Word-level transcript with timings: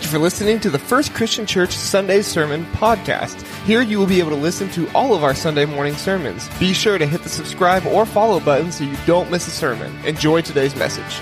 Thank 0.00 0.12
you 0.12 0.18
for 0.18 0.22
listening 0.22 0.60
to 0.60 0.70
the 0.70 0.78
First 0.78 1.12
Christian 1.12 1.44
Church 1.44 1.72
Sunday 1.72 2.22
Sermon 2.22 2.64
Podcast. 2.72 3.42
Here 3.66 3.82
you 3.82 3.98
will 3.98 4.06
be 4.06 4.18
able 4.18 4.30
to 4.30 4.34
listen 4.34 4.70
to 4.70 4.90
all 4.92 5.14
of 5.14 5.22
our 5.22 5.34
Sunday 5.34 5.66
morning 5.66 5.94
sermons. 5.94 6.48
Be 6.58 6.72
sure 6.72 6.96
to 6.96 7.04
hit 7.04 7.22
the 7.22 7.28
subscribe 7.28 7.84
or 7.84 8.06
follow 8.06 8.40
button 8.40 8.72
so 8.72 8.84
you 8.84 8.96
don't 9.04 9.30
miss 9.30 9.46
a 9.46 9.50
sermon. 9.50 9.94
Enjoy 10.06 10.40
today's 10.40 10.74
message. 10.74 11.20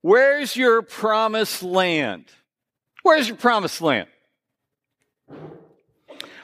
Where's 0.00 0.54
your 0.54 0.82
promised 0.82 1.64
land? 1.64 2.26
Where's 3.02 3.26
your 3.26 3.36
promised 3.36 3.80
land? 3.80 4.06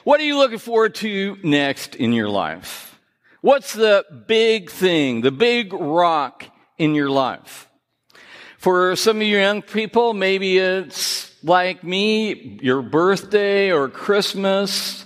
What 0.03 0.19
are 0.19 0.23
you 0.23 0.37
looking 0.37 0.57
forward 0.57 0.95
to 0.95 1.37
next 1.41 1.95
in 1.95 2.11
your 2.11 2.27
life? 2.27 2.99
What's 3.39 3.71
the 3.71 4.03
big 4.27 4.69
thing, 4.69 5.21
the 5.21 5.31
big 5.31 5.71
rock 5.71 6.47
in 6.77 6.95
your 6.95 7.09
life? 7.09 7.69
For 8.61 8.95
some 8.95 9.17
of 9.17 9.23
you 9.23 9.39
young 9.39 9.63
people, 9.63 10.13
maybe 10.13 10.59
it's 10.59 11.33
like 11.43 11.83
me, 11.83 12.59
your 12.61 12.83
birthday 12.83 13.71
or 13.71 13.89
Christmas. 13.89 15.03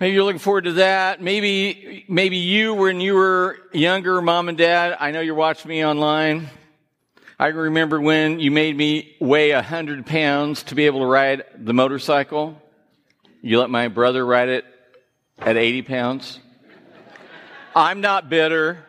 Maybe 0.00 0.14
you're 0.14 0.24
looking 0.24 0.38
forward 0.38 0.64
to 0.64 0.72
that. 0.72 1.20
Maybe, 1.20 2.06
maybe 2.08 2.38
you, 2.38 2.72
when 2.72 3.02
you 3.02 3.16
were 3.16 3.58
younger, 3.70 4.22
mom 4.22 4.48
and 4.48 4.56
dad, 4.56 4.96
I 4.98 5.10
know 5.10 5.20
you're 5.20 5.34
watching 5.34 5.68
me 5.68 5.84
online. 5.84 6.48
I 7.38 7.48
remember 7.48 8.00
when 8.00 8.40
you 8.40 8.50
made 8.50 8.78
me 8.78 9.14
weigh 9.20 9.50
a 9.50 9.60
hundred 9.60 10.06
pounds 10.06 10.62
to 10.62 10.74
be 10.74 10.86
able 10.86 11.00
to 11.00 11.06
ride 11.06 11.44
the 11.54 11.74
motorcycle. 11.74 12.58
You 13.42 13.60
let 13.60 13.68
my 13.68 13.88
brother 13.88 14.24
ride 14.24 14.48
it 14.48 14.64
at 15.38 15.58
80 15.58 15.82
pounds. 15.82 16.40
I'm 17.74 18.00
not 18.00 18.30
bitter. 18.30 18.85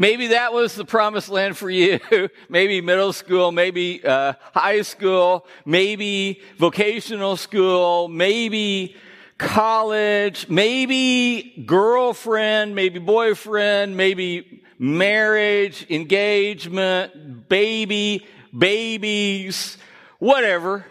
Maybe 0.00 0.28
that 0.28 0.54
was 0.54 0.74
the 0.74 0.86
promised 0.86 1.28
land 1.28 1.58
for 1.58 1.68
you. 1.68 2.00
maybe 2.48 2.80
middle 2.80 3.12
school, 3.12 3.52
maybe 3.52 4.02
uh, 4.02 4.32
high 4.54 4.80
school, 4.80 5.46
maybe 5.66 6.40
vocational 6.56 7.36
school, 7.36 8.08
maybe 8.08 8.96
college, 9.36 10.48
maybe 10.48 11.62
girlfriend, 11.66 12.74
maybe 12.74 12.98
boyfriend, 12.98 13.94
maybe 13.94 14.62
marriage, 14.78 15.84
engagement, 15.90 17.50
baby, 17.50 18.26
babies, 18.56 19.76
whatever. 20.18 20.86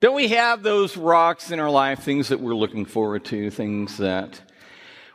Don't 0.00 0.14
we 0.14 0.28
have 0.28 0.62
those 0.62 0.94
rocks 0.94 1.52
in 1.52 1.58
our 1.58 1.70
life, 1.70 2.00
things 2.00 2.28
that 2.28 2.40
we're 2.40 2.54
looking 2.54 2.84
forward 2.84 3.24
to, 3.26 3.48
things 3.50 3.96
that 3.96 4.42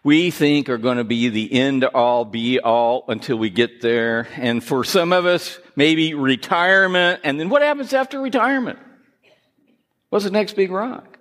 we 0.08 0.32
think 0.32 0.70
are 0.70 0.78
going 0.78 0.96
to 0.96 1.04
be 1.04 1.28
the 1.28 1.52
end 1.52 1.84
all 1.84 2.24
be 2.24 2.62
all 2.62 3.04
until 3.10 3.36
we 3.36 3.50
get 3.50 3.82
there. 3.82 4.26
And 4.38 4.64
for 4.64 4.86
some 4.86 5.12
of 5.12 5.26
us, 5.26 5.60
maybe 5.76 6.14
retirement. 6.14 7.20
And 7.26 7.38
then 7.38 7.50
what 7.50 7.62
happens 7.62 7.92
after 7.92 8.22
retirement? 8.22 8.80
What's 10.10 10.24
the 10.24 10.32
next 10.32 10.54
big 10.54 10.72
rock? 10.72 11.20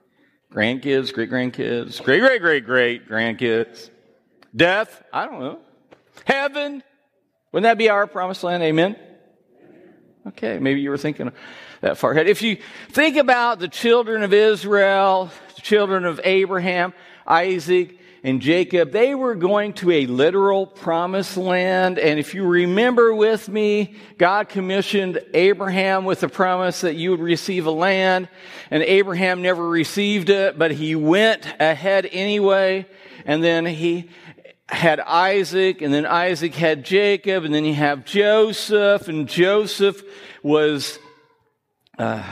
Grandkids, 0.53 1.13
great 1.13 1.29
grandkids, 1.33 2.01
great, 2.01 2.21
great, 2.21 2.41
great, 2.41 2.65
great 2.65 3.09
grandkids. 3.09 3.91
Death? 4.55 5.03
I 5.13 5.27
don't 5.27 5.41
know. 5.41 5.59
Heaven? 6.25 6.81
Wouldn't 7.51 7.65
that 7.65 7.79
be 7.79 7.89
our 7.89 8.07
promised 8.07 8.45
land? 8.45 8.63
Amen? 8.63 8.95
Okay, 10.29 10.61
maybe 10.61 10.81
you 10.81 10.91
were 10.91 10.97
thinking 10.97 11.33
that 11.81 11.99
far 11.99 12.13
ahead. 12.13 12.29
If 12.29 12.41
you 12.41 12.59
think 12.91 13.17
about 13.17 13.59
the 13.59 13.67
children 13.67 14.23
of 14.23 14.33
Israel, 14.33 15.33
the 15.57 15.63
children 15.63 16.05
of 16.05 16.21
Abraham, 16.23 16.95
Isaac, 17.27 17.99
and 18.27 18.43
Jacob, 18.43 18.91
they 18.91 19.15
were 19.15 19.37
going 19.37 19.73
to 19.75 19.93
a 19.93 20.07
literal 20.07 20.67
promised 20.67 21.37
land. 21.37 21.97
And 21.97 22.19
if 22.19 22.35
you 22.35 22.45
remember 22.45 23.15
with 23.15 23.49
me, 23.49 23.95
God 24.19 24.49
commissioned 24.49 25.21
Abraham 25.33 26.05
with 26.05 26.19
the 26.19 26.29
promise 26.29 26.81
that 26.81 26.97
you 26.97 27.13
would 27.13 27.21
receive 27.21 27.67
a 27.67 27.71
land. 27.71 28.29
And 28.69 28.83
Abraham 28.83 29.43
never 29.43 29.69
received 29.69 30.29
it, 30.29 30.59
but 30.59 30.73
he 30.73 30.97
went 30.97 31.47
ahead 31.61 32.09
anyway. 32.11 32.87
And 33.27 33.45
then 33.45 33.65
he 33.65 34.11
had 34.69 34.99
Isaac, 34.99 35.81
and 35.81 35.95
then 35.95 36.05
Isaac 36.05 36.53
had 36.57 36.85
Jacob, 36.85 37.45
and 37.45 37.55
then 37.55 37.65
you 37.65 37.75
have 37.75 38.05
Joseph, 38.05 39.07
and 39.07 39.29
Joseph 39.29 40.03
was 40.43 40.99
uh, 41.97 42.25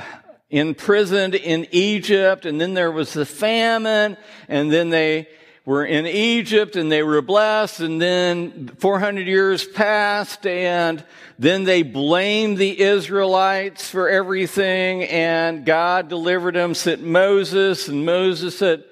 imprisoned 0.51 1.37
in 1.37 1.69
Egypt, 1.71 2.47
and 2.47 2.61
then 2.61 2.75
there 2.75 2.91
was 2.91 3.13
the 3.13 3.25
famine, 3.25 4.17
and 4.49 4.73
then 4.73 4.91
they 4.91 5.29
were 5.67 5.85
in 5.85 6.07
Egypt 6.07 6.77
and 6.77 6.93
they 6.93 7.03
were 7.03 7.23
blessed 7.23 7.81
and 7.81 8.01
then 8.01 8.69
400 8.79 9.27
years 9.27 9.65
passed 9.65 10.47
and 10.47 11.03
then 11.39 11.65
they 11.65 11.83
blamed 11.83 12.59
the 12.59 12.81
Israelites 12.81 13.89
for 13.89 14.09
everything 14.09 15.05
and 15.05 15.65
God 15.65 16.09
delivered 16.09 16.55
them, 16.55 16.75
sent 16.75 17.03
Moses 17.03 17.89
and 17.89 18.05
Moses 18.05 18.59
said, 18.59 18.85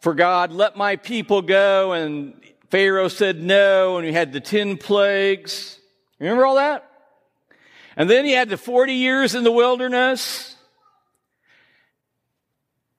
for 0.00 0.14
God, 0.14 0.52
let 0.52 0.76
my 0.76 0.96
people 0.96 1.40
go 1.40 1.92
and 1.92 2.34
Pharaoh 2.68 3.08
said 3.08 3.42
no 3.42 3.96
and 3.96 4.06
we 4.06 4.12
had 4.12 4.32
the 4.32 4.40
10 4.40 4.76
plagues. 4.76 5.78
Remember 6.18 6.44
all 6.44 6.56
that? 6.56 6.90
And 7.96 8.10
then 8.10 8.26
he 8.26 8.32
had 8.32 8.50
the 8.50 8.58
40 8.58 8.92
years 8.92 9.34
in 9.34 9.44
the 9.44 9.52
wilderness. 9.52 10.54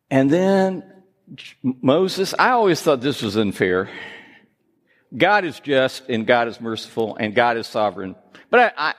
And 0.10 0.32
then 0.32 0.95
Moses, 1.64 2.34
I 2.38 2.52
always 2.52 2.82
thought 2.82 3.02
this 3.02 3.22
was 3.22 3.36
unfair. 3.36 3.90
God 5.16 5.46
is 5.46 5.60
just 5.60 6.08
and 6.10 6.28
God 6.28 6.48
is 6.48 6.60
merciful 6.60 7.16
and 7.16 7.34
God 7.34 7.58
is 7.58 7.68
sovereign. 7.68 8.16
But 8.50 8.74
I, 8.78 8.94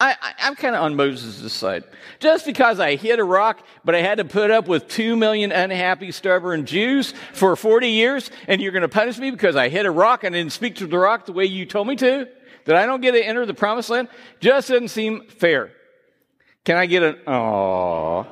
I, 0.00 0.16
I, 0.20 0.34
am 0.46 0.54
kind 0.54 0.74
of 0.74 0.82
on 0.82 0.96
Moses' 0.96 1.52
side. 1.52 1.84
Just 2.20 2.46
because 2.46 2.80
I 2.80 2.96
hit 2.96 3.18
a 3.18 3.24
rock, 3.24 3.64
but 3.84 3.94
I 3.94 4.00
had 4.00 4.18
to 4.18 4.24
put 4.24 4.50
up 4.50 4.68
with 4.68 4.88
two 4.88 5.16
million 5.16 5.52
unhappy, 5.52 6.12
stubborn 6.12 6.66
Jews 6.66 7.14
for 7.32 7.54
40 7.56 7.88
years, 7.88 8.30
and 8.46 8.60
you're 8.60 8.72
going 8.72 8.82
to 8.82 8.88
punish 8.88 9.18
me 9.18 9.30
because 9.30 9.56
I 9.56 9.68
hit 9.68 9.86
a 9.86 9.90
rock 9.90 10.24
and 10.24 10.34
didn't 10.34 10.52
speak 10.52 10.76
to 10.76 10.86
the 10.86 10.98
rock 10.98 11.26
the 11.26 11.32
way 11.32 11.44
you 11.44 11.66
told 11.66 11.88
me 11.88 11.96
to? 11.96 12.28
That 12.64 12.76
I 12.76 12.86
don't 12.86 13.00
get 13.00 13.12
to 13.12 13.24
enter 13.24 13.46
the 13.46 13.54
promised 13.54 13.90
land? 13.90 14.08
Just 14.40 14.68
doesn't 14.68 14.88
seem 14.88 15.26
fair. 15.26 15.72
Can 16.64 16.76
I 16.76 16.86
get 16.86 17.02
an, 17.02 17.16
oh? 17.26 18.26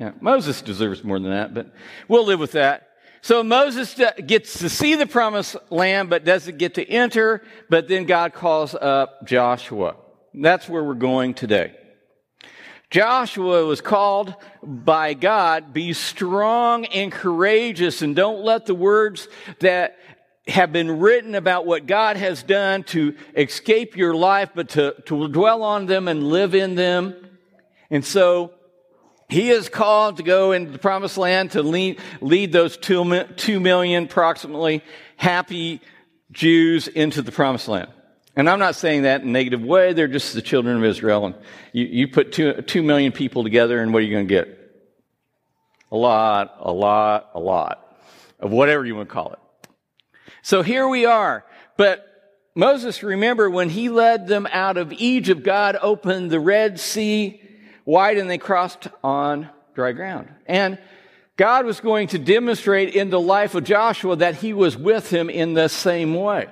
Yeah, 0.00 0.12
Moses 0.22 0.62
deserves 0.62 1.04
more 1.04 1.20
than 1.20 1.30
that, 1.30 1.52
but 1.52 1.74
we'll 2.08 2.24
live 2.24 2.40
with 2.40 2.52
that. 2.52 2.88
So 3.20 3.42
Moses 3.42 4.00
gets 4.26 4.60
to 4.60 4.70
see 4.70 4.94
the 4.94 5.06
promised 5.06 5.56
land, 5.68 6.08
but 6.08 6.24
doesn't 6.24 6.56
get 6.56 6.74
to 6.76 6.88
enter. 6.88 7.42
But 7.68 7.86
then 7.86 8.06
God 8.06 8.32
calls 8.32 8.74
up 8.74 9.26
Joshua. 9.26 9.96
That's 10.32 10.70
where 10.70 10.82
we're 10.82 10.94
going 10.94 11.34
today. 11.34 11.74
Joshua 12.88 13.66
was 13.66 13.82
called 13.82 14.34
by 14.62 15.12
God, 15.12 15.74
be 15.74 15.92
strong 15.92 16.86
and 16.86 17.12
courageous 17.12 18.00
and 18.00 18.16
don't 18.16 18.42
let 18.42 18.64
the 18.64 18.74
words 18.74 19.28
that 19.60 19.98
have 20.48 20.72
been 20.72 20.98
written 20.98 21.34
about 21.34 21.66
what 21.66 21.86
God 21.86 22.16
has 22.16 22.42
done 22.42 22.84
to 22.84 23.14
escape 23.36 23.98
your 23.98 24.14
life, 24.14 24.48
but 24.54 24.70
to, 24.70 24.96
to 25.04 25.28
dwell 25.28 25.62
on 25.62 25.84
them 25.84 26.08
and 26.08 26.24
live 26.30 26.54
in 26.54 26.74
them. 26.74 27.14
And 27.90 28.04
so 28.04 28.54
he 29.30 29.50
is 29.50 29.68
called 29.68 30.16
to 30.16 30.22
go 30.22 30.52
into 30.52 30.72
the 30.72 30.78
promised 30.78 31.16
land 31.16 31.52
to 31.52 31.62
lead, 31.62 31.98
lead 32.20 32.52
those 32.52 32.76
two, 32.76 33.24
two 33.36 33.60
million 33.60 34.04
approximately 34.04 34.82
happy 35.16 35.80
Jews 36.32 36.88
into 36.88 37.22
the 37.22 37.32
promised 37.32 37.68
land. 37.68 37.90
And 38.36 38.48
I'm 38.48 38.58
not 38.58 38.76
saying 38.76 39.02
that 39.02 39.22
in 39.22 39.28
a 39.28 39.32
negative 39.32 39.62
way. 39.62 39.92
They're 39.92 40.08
just 40.08 40.34
the 40.34 40.42
children 40.42 40.76
of 40.76 40.84
Israel. 40.84 41.26
And 41.26 41.34
you, 41.72 41.84
you 41.86 42.08
put 42.08 42.32
two, 42.32 42.62
two 42.62 42.82
million 42.82 43.12
people 43.12 43.42
together, 43.42 43.82
and 43.82 43.92
what 43.92 44.02
are 44.02 44.06
you 44.06 44.12
going 44.12 44.28
to 44.28 44.34
get? 44.34 44.56
A 45.92 45.96
lot, 45.96 46.56
a 46.60 46.72
lot, 46.72 47.30
a 47.34 47.40
lot 47.40 47.98
of 48.38 48.50
whatever 48.50 48.84
you 48.84 48.94
want 48.94 49.08
to 49.08 49.12
call 49.12 49.32
it. 49.32 49.38
So 50.42 50.62
here 50.62 50.88
we 50.88 51.04
are. 51.04 51.44
But 51.76 52.06
Moses, 52.54 53.02
remember 53.02 53.50
when 53.50 53.68
he 53.68 53.88
led 53.88 54.26
them 54.26 54.46
out 54.52 54.76
of 54.76 54.92
Egypt, 54.92 55.42
God 55.42 55.76
opened 55.80 56.30
the 56.30 56.40
Red 56.40 56.78
Sea 56.78 57.42
wide 57.84 58.18
and 58.18 58.28
they 58.28 58.38
crossed 58.38 58.88
on 59.02 59.48
dry 59.74 59.92
ground. 59.92 60.28
And 60.46 60.78
God 61.36 61.64
was 61.64 61.80
going 61.80 62.08
to 62.08 62.18
demonstrate 62.18 62.94
in 62.94 63.08
the 63.10 63.20
life 63.20 63.54
of 63.54 63.64
Joshua 63.64 64.16
that 64.16 64.34
he 64.34 64.52
was 64.52 64.76
with 64.76 65.10
him 65.10 65.30
in 65.30 65.54
the 65.54 65.68
same 65.68 66.14
way. 66.14 66.48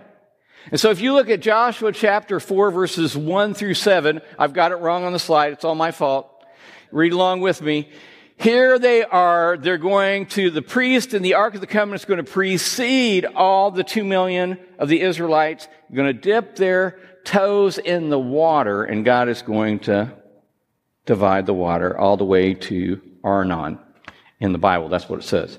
And 0.71 0.81
so 0.81 0.91
if 0.91 1.01
you 1.01 1.15
look 1.15 1.31
at 1.31 1.41
Joshua 1.41 1.93
chapter 1.93 2.41
4 2.41 2.71
verses 2.71 3.17
1 3.17 3.55
through 3.55 3.75
7, 3.75 4.21
I've 4.39 4.53
got 4.53 4.73
it 4.73 4.77
wrong 4.77 5.05
on 5.05 5.13
the 5.13 5.19
slide. 5.19 5.53
It's 5.53 5.65
all 5.65 5.75
my 5.75 5.91
fault. 5.91 6.31
Read 6.91 7.13
along 7.13 7.41
with 7.41 7.61
me. 7.61 7.89
Here 8.37 8.79
they 8.79 9.03
are. 9.03 9.57
They're 9.57 9.79
going 9.79 10.27
to 10.27 10.51
the 10.51 10.63
priest 10.63 11.13
and 11.13 11.25
the 11.25 11.35
Ark 11.35 11.55
of 11.55 11.61
the 11.61 11.67
Covenant 11.67 12.03
is 12.03 12.05
going 12.05 12.25
to 12.25 12.31
precede 12.31 13.25
all 13.25 13.71
the 13.71 13.85
two 13.85 14.05
million 14.05 14.59
of 14.79 14.89
the 14.89 15.01
Israelites. 15.01 15.67
They're 15.91 15.97
going 15.97 16.15
to 16.15 16.21
dip 16.21 16.57
their 16.57 16.99
toes 17.25 17.79
in 17.79 18.11
the 18.11 18.19
water 18.19 18.85
and 18.85 19.05
God 19.05 19.29
is 19.29 19.43
going 19.43 19.81
to 19.81 20.15
divide 21.09 21.47
the 21.47 21.55
water 21.55 21.97
all 21.97 22.19
the 22.19 22.25
way 22.25 22.53
to 22.53 23.01
Arnon 23.25 23.79
in 24.41 24.53
the 24.53 24.59
Bible. 24.59 24.91
That's 24.91 25.09
what 25.09 25.19
it 25.19 25.23
says. 25.23 25.59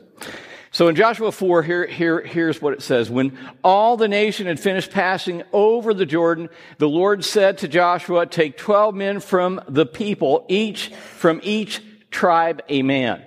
So 0.72 0.88
in 0.88 0.96
Joshua 0.96 1.32
4, 1.32 1.64
here, 1.64 1.88
here, 1.88 2.22
here's 2.22 2.62
what 2.62 2.74
it 2.74 2.84
says. 2.84 3.10
When 3.10 3.36
all 3.64 3.98
the 3.98 4.08
nation 4.08 4.46
had 4.46 4.60
finished 4.60 4.92
passing 4.92 5.42
over 5.52 5.96
the 5.96 6.06
Jordan, 6.06 6.50
the 6.78 6.88
Lord 6.88 7.26
said 7.26 7.58
to 7.58 7.68
Joshua, 7.68 8.28
take 8.28 8.58
12 8.58 8.94
men 8.94 9.20
from 9.20 9.60
the 9.68 9.88
people, 9.88 10.46
each 10.50 10.90
from 10.90 11.42
each 11.42 11.82
tribe 12.12 12.62
a 12.70 12.84
man, 12.84 13.24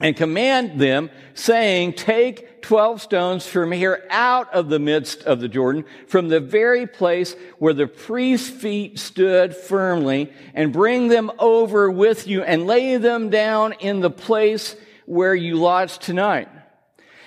and 0.00 0.16
command 0.16 0.80
them, 0.80 1.08
saying, 1.34 1.92
take 1.92 2.47
12 2.62 3.02
stones 3.02 3.46
from 3.46 3.72
here 3.72 4.06
out 4.10 4.52
of 4.52 4.68
the 4.68 4.78
midst 4.78 5.22
of 5.22 5.40
the 5.40 5.48
Jordan, 5.48 5.84
from 6.06 6.28
the 6.28 6.40
very 6.40 6.86
place 6.86 7.34
where 7.58 7.72
the 7.72 7.86
priest's 7.86 8.48
feet 8.48 8.98
stood 8.98 9.56
firmly, 9.56 10.32
and 10.54 10.72
bring 10.72 11.08
them 11.08 11.30
over 11.38 11.90
with 11.90 12.26
you 12.26 12.42
and 12.42 12.66
lay 12.66 12.96
them 12.96 13.30
down 13.30 13.72
in 13.74 14.00
the 14.00 14.10
place 14.10 14.76
where 15.06 15.34
you 15.34 15.56
lodge 15.56 15.98
tonight. 15.98 16.48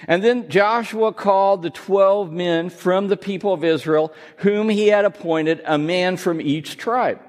And 0.07 0.23
then 0.23 0.49
Joshua 0.49 1.13
called 1.13 1.61
the 1.61 1.69
twelve 1.69 2.31
men 2.31 2.69
from 2.69 3.07
the 3.07 3.17
people 3.17 3.53
of 3.53 3.63
Israel, 3.63 4.13
whom 4.37 4.69
he 4.69 4.87
had 4.87 5.05
appointed, 5.05 5.61
a 5.65 5.77
man 5.77 6.17
from 6.17 6.41
each 6.41 6.77
tribe. 6.77 7.19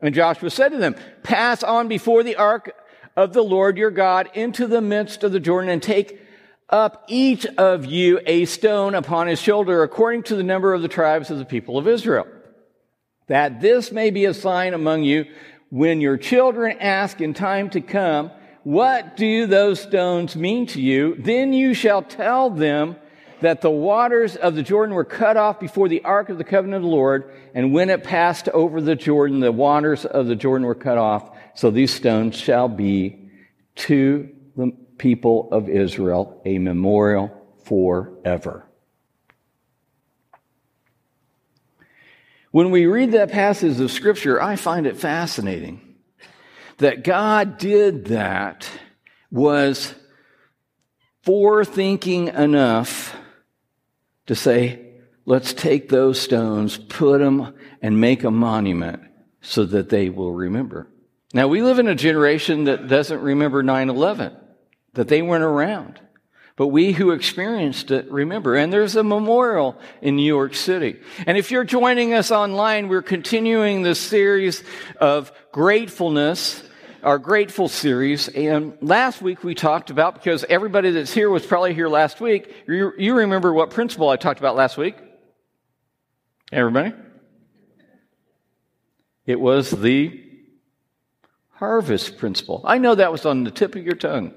And 0.00 0.14
Joshua 0.14 0.50
said 0.50 0.70
to 0.70 0.78
them, 0.78 0.96
Pass 1.22 1.62
on 1.62 1.88
before 1.88 2.22
the 2.22 2.36
ark 2.36 2.74
of 3.16 3.32
the 3.32 3.42
Lord 3.42 3.78
your 3.78 3.90
God 3.90 4.28
into 4.34 4.66
the 4.66 4.80
midst 4.80 5.24
of 5.24 5.32
the 5.32 5.40
Jordan 5.40 5.70
and 5.70 5.82
take 5.82 6.20
up 6.68 7.04
each 7.08 7.46
of 7.46 7.84
you 7.84 8.20
a 8.26 8.44
stone 8.44 8.94
upon 8.94 9.28
his 9.28 9.40
shoulder 9.40 9.82
according 9.82 10.24
to 10.24 10.36
the 10.36 10.42
number 10.42 10.74
of 10.74 10.82
the 10.82 10.88
tribes 10.88 11.30
of 11.30 11.38
the 11.38 11.44
people 11.44 11.78
of 11.78 11.86
Israel. 11.86 12.26
That 13.28 13.60
this 13.60 13.92
may 13.92 14.10
be 14.10 14.24
a 14.24 14.34
sign 14.34 14.74
among 14.74 15.04
you 15.04 15.26
when 15.70 16.00
your 16.00 16.16
children 16.16 16.78
ask 16.80 17.20
in 17.20 17.34
time 17.34 17.70
to 17.70 17.80
come, 17.80 18.30
what 18.62 19.16
do 19.16 19.46
those 19.46 19.80
stones 19.80 20.34
mean 20.34 20.66
to 20.68 20.80
you? 20.80 21.14
Then 21.18 21.52
you 21.52 21.74
shall 21.74 22.02
tell 22.02 22.50
them 22.50 22.96
that 23.40 23.60
the 23.60 23.70
waters 23.70 24.34
of 24.34 24.54
the 24.54 24.62
Jordan 24.62 24.94
were 24.94 25.04
cut 25.04 25.36
off 25.36 25.60
before 25.60 25.88
the 25.88 26.02
ark 26.04 26.30
of 26.30 26.38
the 26.38 26.44
covenant 26.44 26.76
of 26.76 26.82
the 26.82 26.96
Lord, 26.96 27.30
and 27.54 27.72
when 27.72 27.90
it 27.90 28.02
passed 28.02 28.48
over 28.48 28.80
the 28.80 28.96
Jordan, 28.96 29.40
the 29.40 29.52
waters 29.52 30.04
of 30.04 30.26
the 30.26 30.34
Jordan 30.34 30.66
were 30.66 30.74
cut 30.74 30.98
off. 30.98 31.36
So 31.54 31.70
these 31.70 31.92
stones 31.92 32.36
shall 32.36 32.68
be 32.68 33.30
to 33.76 34.30
people 34.98 35.48
of 35.52 35.68
Israel 35.68 36.40
a 36.44 36.58
memorial 36.58 37.30
forever. 37.64 38.66
When 42.50 42.70
we 42.70 42.86
read 42.86 43.12
that 43.12 43.30
passage 43.30 43.78
of 43.80 43.90
Scripture, 43.90 44.40
I 44.40 44.56
find 44.56 44.86
it 44.86 44.96
fascinating 44.96 45.96
that 46.78 47.04
God 47.04 47.58
did 47.58 48.06
that 48.06 48.68
was 49.30 49.94
forethinking 51.26 52.34
enough 52.34 53.16
to 54.26 54.34
say, 54.34 54.94
let's 55.24 55.52
take 55.52 55.88
those 55.88 56.20
stones, 56.20 56.76
put 56.76 57.18
them, 57.18 57.54
and 57.82 58.00
make 58.00 58.24
a 58.24 58.30
monument 58.30 59.02
so 59.40 59.64
that 59.64 59.88
they 59.88 60.08
will 60.08 60.32
remember. 60.32 60.88
Now, 61.34 61.48
we 61.48 61.62
live 61.62 61.78
in 61.78 61.88
a 61.88 61.94
generation 61.94 62.64
that 62.64 62.88
doesn't 62.88 63.20
remember 63.20 63.62
9 63.62 63.90
11, 63.90 64.36
that 64.96 65.08
they 65.08 65.22
weren't 65.22 65.44
around. 65.44 66.00
But 66.56 66.68
we 66.68 66.92
who 66.92 67.10
experienced 67.10 67.90
it 67.90 68.10
remember. 68.10 68.56
And 68.56 68.72
there's 68.72 68.96
a 68.96 69.04
memorial 69.04 69.78
in 70.00 70.16
New 70.16 70.24
York 70.24 70.54
City. 70.54 70.98
And 71.26 71.36
if 71.36 71.50
you're 71.50 71.64
joining 71.64 72.14
us 72.14 72.30
online, 72.30 72.88
we're 72.88 73.02
continuing 73.02 73.82
this 73.82 74.00
series 74.00 74.64
of 75.00 75.32
gratefulness 75.52 76.62
our 77.02 77.18
grateful 77.18 77.68
series. 77.68 78.26
And 78.26 78.76
last 78.80 79.22
week 79.22 79.44
we 79.44 79.54
talked 79.54 79.90
about, 79.90 80.14
because 80.14 80.44
everybody 80.48 80.90
that's 80.90 81.12
here 81.12 81.30
was 81.30 81.46
probably 81.46 81.72
here 81.72 81.86
last 81.88 82.20
week, 82.20 82.52
you, 82.66 82.92
you 82.98 83.14
remember 83.14 83.52
what 83.52 83.70
principle 83.70 84.08
I 84.08 84.16
talked 84.16 84.40
about 84.40 84.56
last 84.56 84.76
week? 84.76 84.96
Everybody? 86.50 86.94
It 89.24 89.38
was 89.38 89.70
the 89.70 90.20
harvest 91.52 92.18
principle. 92.18 92.62
I 92.64 92.78
know 92.78 92.96
that 92.96 93.12
was 93.12 93.24
on 93.24 93.44
the 93.44 93.52
tip 93.52 93.76
of 93.76 93.84
your 93.84 93.94
tongue 93.94 94.34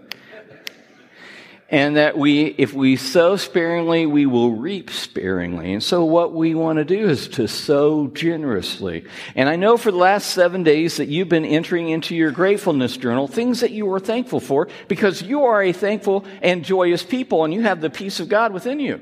and 1.72 1.98
that 1.98 2.18
we, 2.18 2.46
if 2.58 2.74
we 2.74 2.96
sow 2.96 3.36
sparingly, 3.36 4.08
we 4.08 4.26
will 4.26 4.52
reap 4.52 4.90
sparingly. 4.90 5.74
And 5.74 5.84
so 5.84 6.04
what 6.04 6.34
we 6.34 6.56
want 6.56 6.78
to 6.78 6.86
do 6.86 7.08
is 7.08 7.28
to 7.30 7.48
sow 7.48 8.08
generously. 8.08 9.06
And 9.36 9.48
I 9.48 9.56
know 9.56 9.78
for 9.78 9.92
the 9.92 9.98
last 9.98 10.32
seven 10.32 10.64
days 10.64 10.98
that 10.98 11.10
you've 11.10 11.30
been 11.30 11.46
entering 11.46 11.90
into 11.90 12.16
your 12.16 12.32
gratefulness 12.32 12.98
journal 12.98 13.28
things 13.28 13.60
that 13.60 13.70
you 13.70 13.92
are 13.94 14.00
thankful 14.00 14.40
for 14.40 14.68
because 14.88 15.22
you 15.22 15.44
are 15.44 15.62
a 15.62 15.72
thankful 15.72 16.26
and 16.42 16.66
joyous 16.66 17.04
people 17.04 17.46
and 17.46 17.54
you 17.54 17.62
have 17.62 17.82
the 17.82 17.92
peace 17.92 18.20
of 18.20 18.30
God 18.30 18.52
within 18.52 18.80
you. 18.80 19.00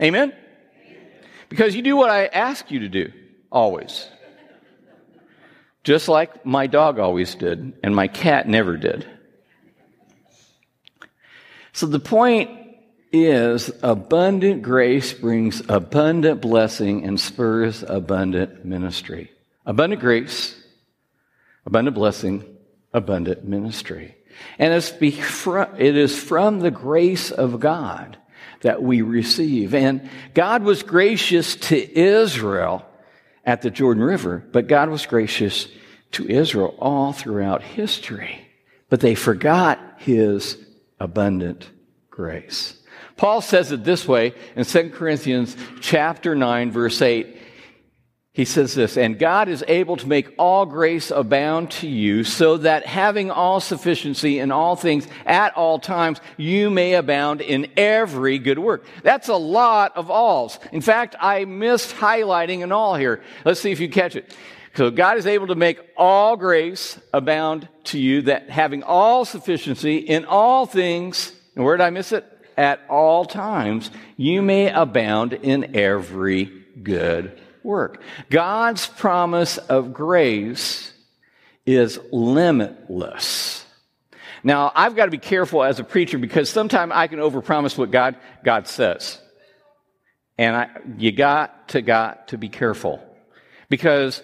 Amen? 0.00 0.34
Because 1.48 1.74
you 1.74 1.80
do 1.80 1.96
what 1.96 2.10
I 2.10 2.26
ask 2.26 2.70
you 2.70 2.80
to 2.80 2.88
do, 2.88 3.10
always. 3.50 4.06
Just 5.82 6.08
like 6.08 6.44
my 6.44 6.66
dog 6.66 6.98
always 6.98 7.34
did 7.36 7.78
and 7.82 7.96
my 7.96 8.08
cat 8.08 8.46
never 8.46 8.76
did. 8.76 9.06
So 11.76 11.84
the 11.84 12.00
point 12.00 12.48
is 13.12 13.70
abundant 13.82 14.62
grace 14.62 15.12
brings 15.12 15.60
abundant 15.68 16.40
blessing 16.40 17.04
and 17.04 17.20
spurs 17.20 17.82
abundant 17.86 18.64
ministry. 18.64 19.30
Abundant 19.66 20.00
grace, 20.00 20.58
abundant 21.66 21.94
blessing, 21.94 22.42
abundant 22.94 23.44
ministry. 23.44 24.16
And 24.58 24.72
it's 24.72 24.90
it 24.90 25.96
is 25.98 26.18
from 26.18 26.60
the 26.60 26.70
grace 26.70 27.30
of 27.30 27.60
God 27.60 28.16
that 28.62 28.82
we 28.82 29.02
receive. 29.02 29.74
And 29.74 30.08
God 30.32 30.62
was 30.62 30.82
gracious 30.82 31.56
to 31.56 31.98
Israel 31.98 32.86
at 33.44 33.60
the 33.60 33.70
Jordan 33.70 34.02
River, 34.02 34.42
but 34.50 34.66
God 34.66 34.88
was 34.88 35.04
gracious 35.04 35.68
to 36.12 36.26
Israel 36.26 36.74
all 36.78 37.12
throughout 37.12 37.60
history. 37.60 38.48
But 38.88 39.00
they 39.00 39.14
forgot 39.14 39.78
his 39.98 40.56
abundant 40.98 41.70
grace. 42.10 42.80
Paul 43.16 43.40
says 43.40 43.72
it 43.72 43.84
this 43.84 44.06
way 44.06 44.34
in 44.54 44.64
2 44.64 44.90
Corinthians 44.90 45.56
chapter 45.80 46.34
9 46.34 46.70
verse 46.70 47.00
8. 47.00 47.36
He 48.36 48.44
says 48.44 48.74
this, 48.74 48.98
and 48.98 49.18
God 49.18 49.48
is 49.48 49.64
able 49.66 49.96
to 49.96 50.06
make 50.06 50.34
all 50.36 50.66
grace 50.66 51.10
abound 51.10 51.70
to 51.70 51.88
you 51.88 52.22
so 52.22 52.58
that 52.58 52.84
having 52.84 53.30
all 53.30 53.60
sufficiency 53.60 54.40
in 54.40 54.52
all 54.52 54.76
things 54.76 55.08
at 55.24 55.56
all 55.56 55.78
times, 55.78 56.20
you 56.36 56.68
may 56.68 56.92
abound 56.96 57.40
in 57.40 57.66
every 57.78 58.38
good 58.38 58.58
work. 58.58 58.84
That's 59.02 59.28
a 59.28 59.36
lot 59.36 59.96
of 59.96 60.10
alls. 60.10 60.58
In 60.70 60.82
fact, 60.82 61.16
I 61.18 61.46
missed 61.46 61.96
highlighting 61.96 62.62
an 62.62 62.72
all 62.72 62.94
here. 62.94 63.22
Let's 63.46 63.60
see 63.60 63.72
if 63.72 63.80
you 63.80 63.88
catch 63.88 64.16
it. 64.16 64.36
So 64.76 64.90
God 64.90 65.16
is 65.16 65.26
able 65.26 65.46
to 65.46 65.54
make 65.54 65.80
all 65.96 66.36
grace 66.36 67.00
abound 67.14 67.66
to 67.84 67.98
you 67.98 68.22
that 68.22 68.50
having 68.50 68.82
all 68.82 69.24
sufficiency 69.24 69.96
in 69.96 70.26
all 70.26 70.66
things, 70.66 71.32
and 71.54 71.64
where 71.64 71.78
did 71.78 71.82
I 71.82 71.88
miss 71.88 72.12
it? 72.12 72.26
At 72.58 72.80
all 72.90 73.24
times, 73.24 73.90
you 74.18 74.42
may 74.42 74.70
abound 74.70 75.32
in 75.32 75.74
every 75.74 76.52
good 76.82 77.40
work. 77.62 78.02
God's 78.28 78.86
promise 78.86 79.56
of 79.56 79.94
grace 79.94 80.92
is 81.64 81.98
limitless. 82.12 83.64
Now, 84.44 84.72
I've 84.74 84.94
got 84.94 85.06
to 85.06 85.10
be 85.10 85.18
careful 85.18 85.64
as 85.64 85.80
a 85.80 85.84
preacher 85.84 86.18
because 86.18 86.50
sometimes 86.50 86.92
I 86.94 87.06
can 87.06 87.18
overpromise 87.18 87.78
what 87.78 87.90
God, 87.90 88.16
God 88.44 88.68
says. 88.68 89.18
And 90.36 90.54
I, 90.54 90.68
you 90.98 91.12
got 91.12 91.68
to, 91.70 91.80
got 91.80 92.28
to 92.28 92.38
be 92.38 92.50
careful. 92.50 93.02
Because 93.70 94.22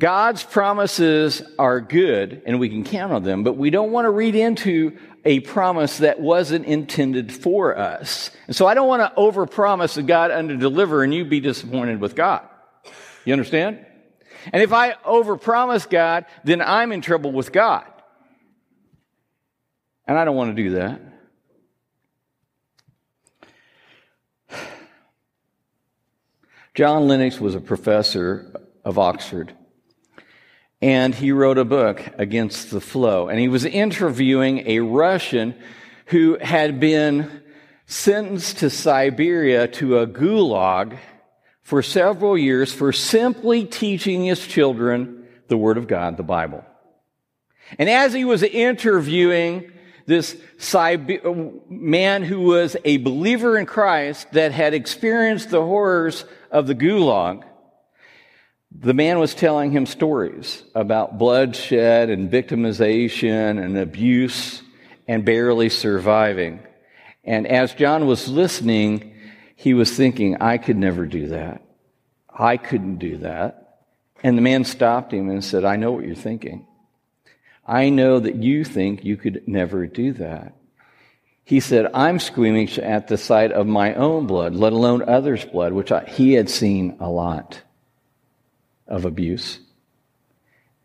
God's 0.00 0.42
promises 0.42 1.42
are 1.58 1.78
good 1.82 2.42
and 2.46 2.58
we 2.58 2.70
can 2.70 2.84
count 2.84 3.12
on 3.12 3.22
them, 3.22 3.44
but 3.44 3.58
we 3.58 3.68
don't 3.68 3.92
want 3.92 4.06
to 4.06 4.10
read 4.10 4.34
into 4.34 4.96
a 5.26 5.40
promise 5.40 5.98
that 5.98 6.18
wasn't 6.18 6.64
intended 6.64 7.30
for 7.30 7.76
us. 7.76 8.30
And 8.46 8.56
so 8.56 8.66
I 8.66 8.72
don't 8.72 8.88
want 8.88 9.02
to 9.02 9.20
overpromise 9.20 9.92
to 9.94 10.02
God 10.02 10.30
under 10.30 10.56
deliver 10.56 11.04
and 11.04 11.12
you 11.12 11.26
be 11.26 11.40
disappointed 11.40 12.00
with 12.00 12.16
God. 12.16 12.48
You 13.26 13.34
understand? 13.34 13.84
And 14.54 14.62
if 14.62 14.72
I 14.72 14.92
overpromise 14.92 15.88
God, 15.88 16.24
then 16.44 16.62
I'm 16.62 16.92
in 16.92 17.02
trouble 17.02 17.32
with 17.32 17.52
God. 17.52 17.84
And 20.06 20.18
I 20.18 20.24
don't 20.24 20.34
want 20.34 20.56
to 20.56 20.62
do 20.62 20.70
that. 20.70 21.02
John 26.74 27.06
Lennox 27.06 27.38
was 27.38 27.54
a 27.54 27.60
professor 27.60 28.50
of 28.82 28.98
Oxford 28.98 29.54
and 30.82 31.14
he 31.14 31.32
wrote 31.32 31.58
a 31.58 31.64
book 31.64 32.02
against 32.18 32.70
the 32.70 32.80
flow. 32.80 33.28
And 33.28 33.38
he 33.38 33.48
was 33.48 33.64
interviewing 33.64 34.66
a 34.66 34.80
Russian 34.80 35.54
who 36.06 36.38
had 36.40 36.80
been 36.80 37.42
sentenced 37.86 38.58
to 38.58 38.70
Siberia 38.70 39.68
to 39.68 39.98
a 39.98 40.06
gulag 40.06 40.98
for 41.62 41.82
several 41.82 42.36
years 42.36 42.72
for 42.72 42.92
simply 42.92 43.64
teaching 43.64 44.24
his 44.24 44.46
children 44.46 45.26
the 45.48 45.56
Word 45.56 45.78
of 45.78 45.86
God, 45.86 46.16
the 46.16 46.22
Bible. 46.22 46.64
And 47.78 47.88
as 47.88 48.12
he 48.12 48.24
was 48.24 48.42
interviewing 48.42 49.70
this 50.06 50.36
man 51.68 52.22
who 52.24 52.40
was 52.40 52.76
a 52.84 52.96
believer 52.96 53.56
in 53.56 53.64
Christ 53.66 54.32
that 54.32 54.50
had 54.50 54.74
experienced 54.74 55.50
the 55.50 55.62
horrors 55.62 56.24
of 56.50 56.66
the 56.66 56.74
gulag. 56.74 57.44
The 58.72 58.94
man 58.94 59.18
was 59.18 59.34
telling 59.34 59.72
him 59.72 59.84
stories 59.84 60.62
about 60.74 61.18
bloodshed 61.18 62.08
and 62.08 62.30
victimization 62.30 63.62
and 63.62 63.76
abuse 63.76 64.62
and 65.08 65.24
barely 65.24 65.68
surviving. 65.68 66.60
And 67.24 67.46
as 67.48 67.74
John 67.74 68.06
was 68.06 68.28
listening, 68.28 69.14
he 69.56 69.74
was 69.74 69.94
thinking, 69.94 70.36
I 70.40 70.56
could 70.56 70.76
never 70.76 71.04
do 71.04 71.28
that. 71.28 71.62
I 72.32 72.56
couldn't 72.56 72.98
do 72.98 73.18
that. 73.18 73.80
And 74.22 74.38
the 74.38 74.42
man 74.42 74.64
stopped 74.64 75.12
him 75.12 75.28
and 75.28 75.44
said, 75.44 75.64
I 75.64 75.76
know 75.76 75.92
what 75.92 76.06
you're 76.06 76.14
thinking. 76.14 76.66
I 77.66 77.90
know 77.90 78.20
that 78.20 78.36
you 78.36 78.64
think 78.64 79.04
you 79.04 79.16
could 79.16 79.48
never 79.48 79.86
do 79.86 80.12
that. 80.14 80.54
He 81.42 81.58
said, 81.58 81.90
I'm 81.92 82.20
squeamish 82.20 82.78
at 82.78 83.08
the 83.08 83.18
sight 83.18 83.50
of 83.50 83.66
my 83.66 83.94
own 83.94 84.26
blood, 84.26 84.54
let 84.54 84.72
alone 84.72 85.02
others' 85.08 85.44
blood, 85.44 85.72
which 85.72 85.90
I, 85.90 86.04
he 86.04 86.34
had 86.34 86.48
seen 86.48 86.96
a 87.00 87.08
lot 87.10 87.62
of 88.90 89.04
abuse. 89.04 89.60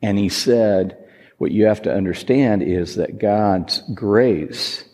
And 0.01 0.17
he 0.17 0.29
said, 0.29 0.97
What 1.37 1.51
you 1.51 1.65
have 1.65 1.81
to 1.83 1.93
understand 1.93 2.63
is 2.63 2.95
that 2.95 3.19
God's 3.19 3.81
grace 3.93 4.85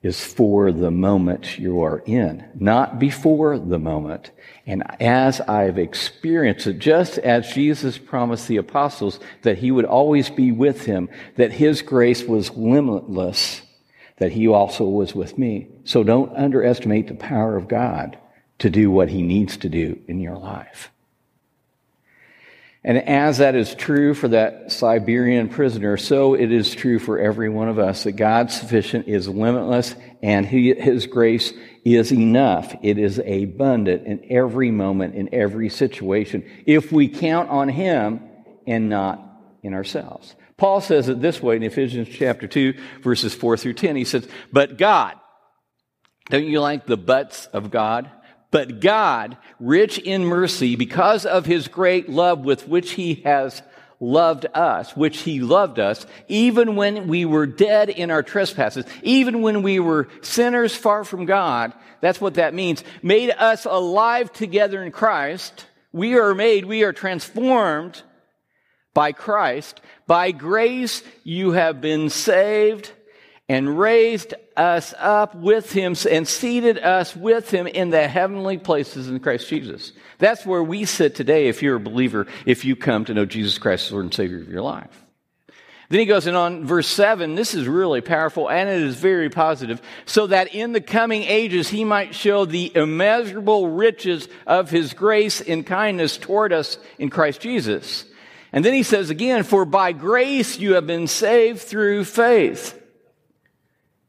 is 0.00 0.22
for 0.24 0.70
the 0.70 0.90
moment 0.90 1.58
you 1.58 1.82
are 1.82 1.98
in, 2.06 2.44
not 2.54 3.00
before 3.00 3.58
the 3.58 3.78
moment. 3.78 4.30
And 4.64 4.84
as 5.00 5.40
I've 5.40 5.78
experienced 5.78 6.68
it, 6.68 6.78
just 6.78 7.18
as 7.18 7.52
Jesus 7.52 7.98
promised 7.98 8.46
the 8.46 8.58
apostles 8.58 9.18
that 9.42 9.58
he 9.58 9.72
would 9.72 9.84
always 9.84 10.30
be 10.30 10.52
with 10.52 10.84
him, 10.84 11.08
that 11.36 11.52
his 11.52 11.82
grace 11.82 12.22
was 12.22 12.50
limitless, 12.50 13.62
that 14.18 14.32
he 14.32 14.46
also 14.46 14.84
was 14.84 15.14
with 15.14 15.36
me. 15.36 15.68
So 15.84 16.04
don't 16.04 16.36
underestimate 16.36 17.08
the 17.08 17.14
power 17.14 17.56
of 17.56 17.66
God 17.66 18.16
to 18.60 18.70
do 18.70 18.90
what 18.90 19.08
he 19.08 19.22
needs 19.22 19.56
to 19.58 19.68
do 19.68 19.98
in 20.06 20.20
your 20.20 20.36
life. 20.36 20.90
And 22.84 22.96
as 22.96 23.38
that 23.38 23.56
is 23.56 23.74
true 23.74 24.14
for 24.14 24.28
that 24.28 24.70
Siberian 24.70 25.48
prisoner, 25.48 25.96
so 25.96 26.34
it 26.34 26.52
is 26.52 26.74
true 26.74 26.98
for 26.98 27.18
every 27.18 27.48
one 27.48 27.68
of 27.68 27.78
us 27.78 28.04
that 28.04 28.12
God's 28.12 28.58
sufficient 28.58 29.08
is 29.08 29.28
limitless 29.28 29.94
and 30.22 30.46
His 30.46 31.06
grace 31.06 31.52
is 31.84 32.12
enough. 32.12 32.74
It 32.82 32.98
is 32.98 33.18
abundant 33.18 34.06
in 34.06 34.24
every 34.30 34.70
moment, 34.70 35.16
in 35.16 35.34
every 35.34 35.70
situation, 35.70 36.44
if 36.66 36.92
we 36.92 37.08
count 37.08 37.50
on 37.50 37.68
Him 37.68 38.20
and 38.66 38.88
not 38.88 39.22
in 39.62 39.74
ourselves. 39.74 40.36
Paul 40.56 40.80
says 40.80 41.08
it 41.08 41.20
this 41.20 41.42
way 41.42 41.56
in 41.56 41.62
Ephesians 41.62 42.08
chapter 42.08 42.46
2, 42.46 42.74
verses 43.02 43.34
4 43.34 43.56
through 43.56 43.74
10. 43.74 43.96
He 43.96 44.04
says, 44.04 44.28
But 44.52 44.76
God, 44.76 45.14
don't 46.30 46.46
you 46.46 46.60
like 46.60 46.86
the 46.86 46.96
buts 46.96 47.46
of 47.46 47.70
God? 47.70 48.10
But 48.50 48.80
God, 48.80 49.36
rich 49.60 49.98
in 49.98 50.24
mercy, 50.24 50.76
because 50.76 51.26
of 51.26 51.46
his 51.46 51.68
great 51.68 52.08
love 52.08 52.40
with 52.40 52.66
which 52.66 52.92
he 52.92 53.16
has 53.24 53.62
loved 54.00 54.46
us, 54.54 54.96
which 54.96 55.20
he 55.20 55.40
loved 55.40 55.78
us, 55.78 56.06
even 56.28 56.76
when 56.76 57.08
we 57.08 57.24
were 57.24 57.46
dead 57.46 57.90
in 57.90 58.10
our 58.10 58.22
trespasses, 58.22 58.86
even 59.02 59.42
when 59.42 59.62
we 59.62 59.80
were 59.80 60.08
sinners 60.22 60.74
far 60.74 61.04
from 61.04 61.26
God, 61.26 61.72
that's 62.00 62.20
what 62.20 62.34
that 62.34 62.54
means, 62.54 62.84
made 63.02 63.30
us 63.30 63.64
alive 63.64 64.32
together 64.32 64.82
in 64.82 64.92
Christ. 64.92 65.66
We 65.92 66.18
are 66.18 66.34
made, 66.34 66.64
we 66.64 66.84
are 66.84 66.92
transformed 66.92 68.02
by 68.94 69.12
Christ. 69.12 69.80
By 70.06 70.30
grace 70.30 71.02
you 71.24 71.52
have 71.52 71.80
been 71.80 72.08
saved 72.08 72.92
and 73.48 73.78
raised 73.78 74.34
us 74.56 74.92
up 74.98 75.34
with 75.34 75.72
him 75.72 75.94
and 76.10 76.28
seated 76.28 76.78
us 76.78 77.16
with 77.16 77.50
him 77.50 77.66
in 77.66 77.90
the 77.90 78.06
heavenly 78.06 78.58
places 78.58 79.08
in 79.08 79.20
Christ 79.20 79.48
Jesus. 79.48 79.92
That's 80.18 80.44
where 80.44 80.62
we 80.62 80.84
sit 80.84 81.14
today 81.14 81.48
if 81.48 81.62
you're 81.62 81.76
a 81.76 81.80
believer, 81.80 82.26
if 82.44 82.64
you 82.64 82.76
come 82.76 83.06
to 83.06 83.14
know 83.14 83.24
Jesus 83.24 83.56
Christ 83.56 83.86
as 83.86 83.92
Lord 83.92 84.04
and 84.04 84.14
Savior 84.14 84.38
of 84.38 84.48
your 84.48 84.62
life. 84.62 85.04
Then 85.90 86.00
he 86.00 86.06
goes 86.06 86.26
in 86.26 86.34
on 86.34 86.66
verse 86.66 86.86
7. 86.86 87.34
This 87.34 87.54
is 87.54 87.66
really 87.66 88.02
powerful 88.02 88.50
and 88.50 88.68
it 88.68 88.82
is 88.82 88.96
very 88.96 89.30
positive. 89.30 89.80
So 90.04 90.26
that 90.26 90.54
in 90.54 90.72
the 90.72 90.82
coming 90.82 91.22
ages 91.22 91.68
he 91.68 91.84
might 91.84 92.14
show 92.14 92.44
the 92.44 92.70
immeasurable 92.74 93.70
riches 93.70 94.28
of 94.46 94.68
his 94.68 94.92
grace 94.92 95.40
and 95.40 95.64
kindness 95.64 96.18
toward 96.18 96.52
us 96.52 96.78
in 96.98 97.08
Christ 97.08 97.40
Jesus. 97.40 98.04
And 98.52 98.62
then 98.62 98.74
he 98.74 98.82
says 98.82 99.08
again, 99.08 99.44
For 99.44 99.64
by 99.64 99.92
grace 99.92 100.58
you 100.58 100.74
have 100.74 100.86
been 100.86 101.06
saved 101.06 101.62
through 101.62 102.04
faith. 102.04 102.77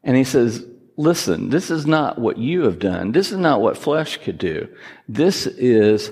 And 0.04 0.16
he 0.16 0.24
says, 0.24 0.66
Listen, 1.00 1.50
this 1.50 1.72
is 1.72 1.88
not 1.88 2.20
what 2.20 2.38
you 2.38 2.64
have 2.64 2.78
done. 2.78 3.14
This 3.14 3.32
is 3.32 3.38
not 3.38 3.62
what 3.62 3.78
flesh 3.78 4.18
could 4.18 4.38
do. 4.38 4.68
This 5.08 5.48
is 5.48 6.12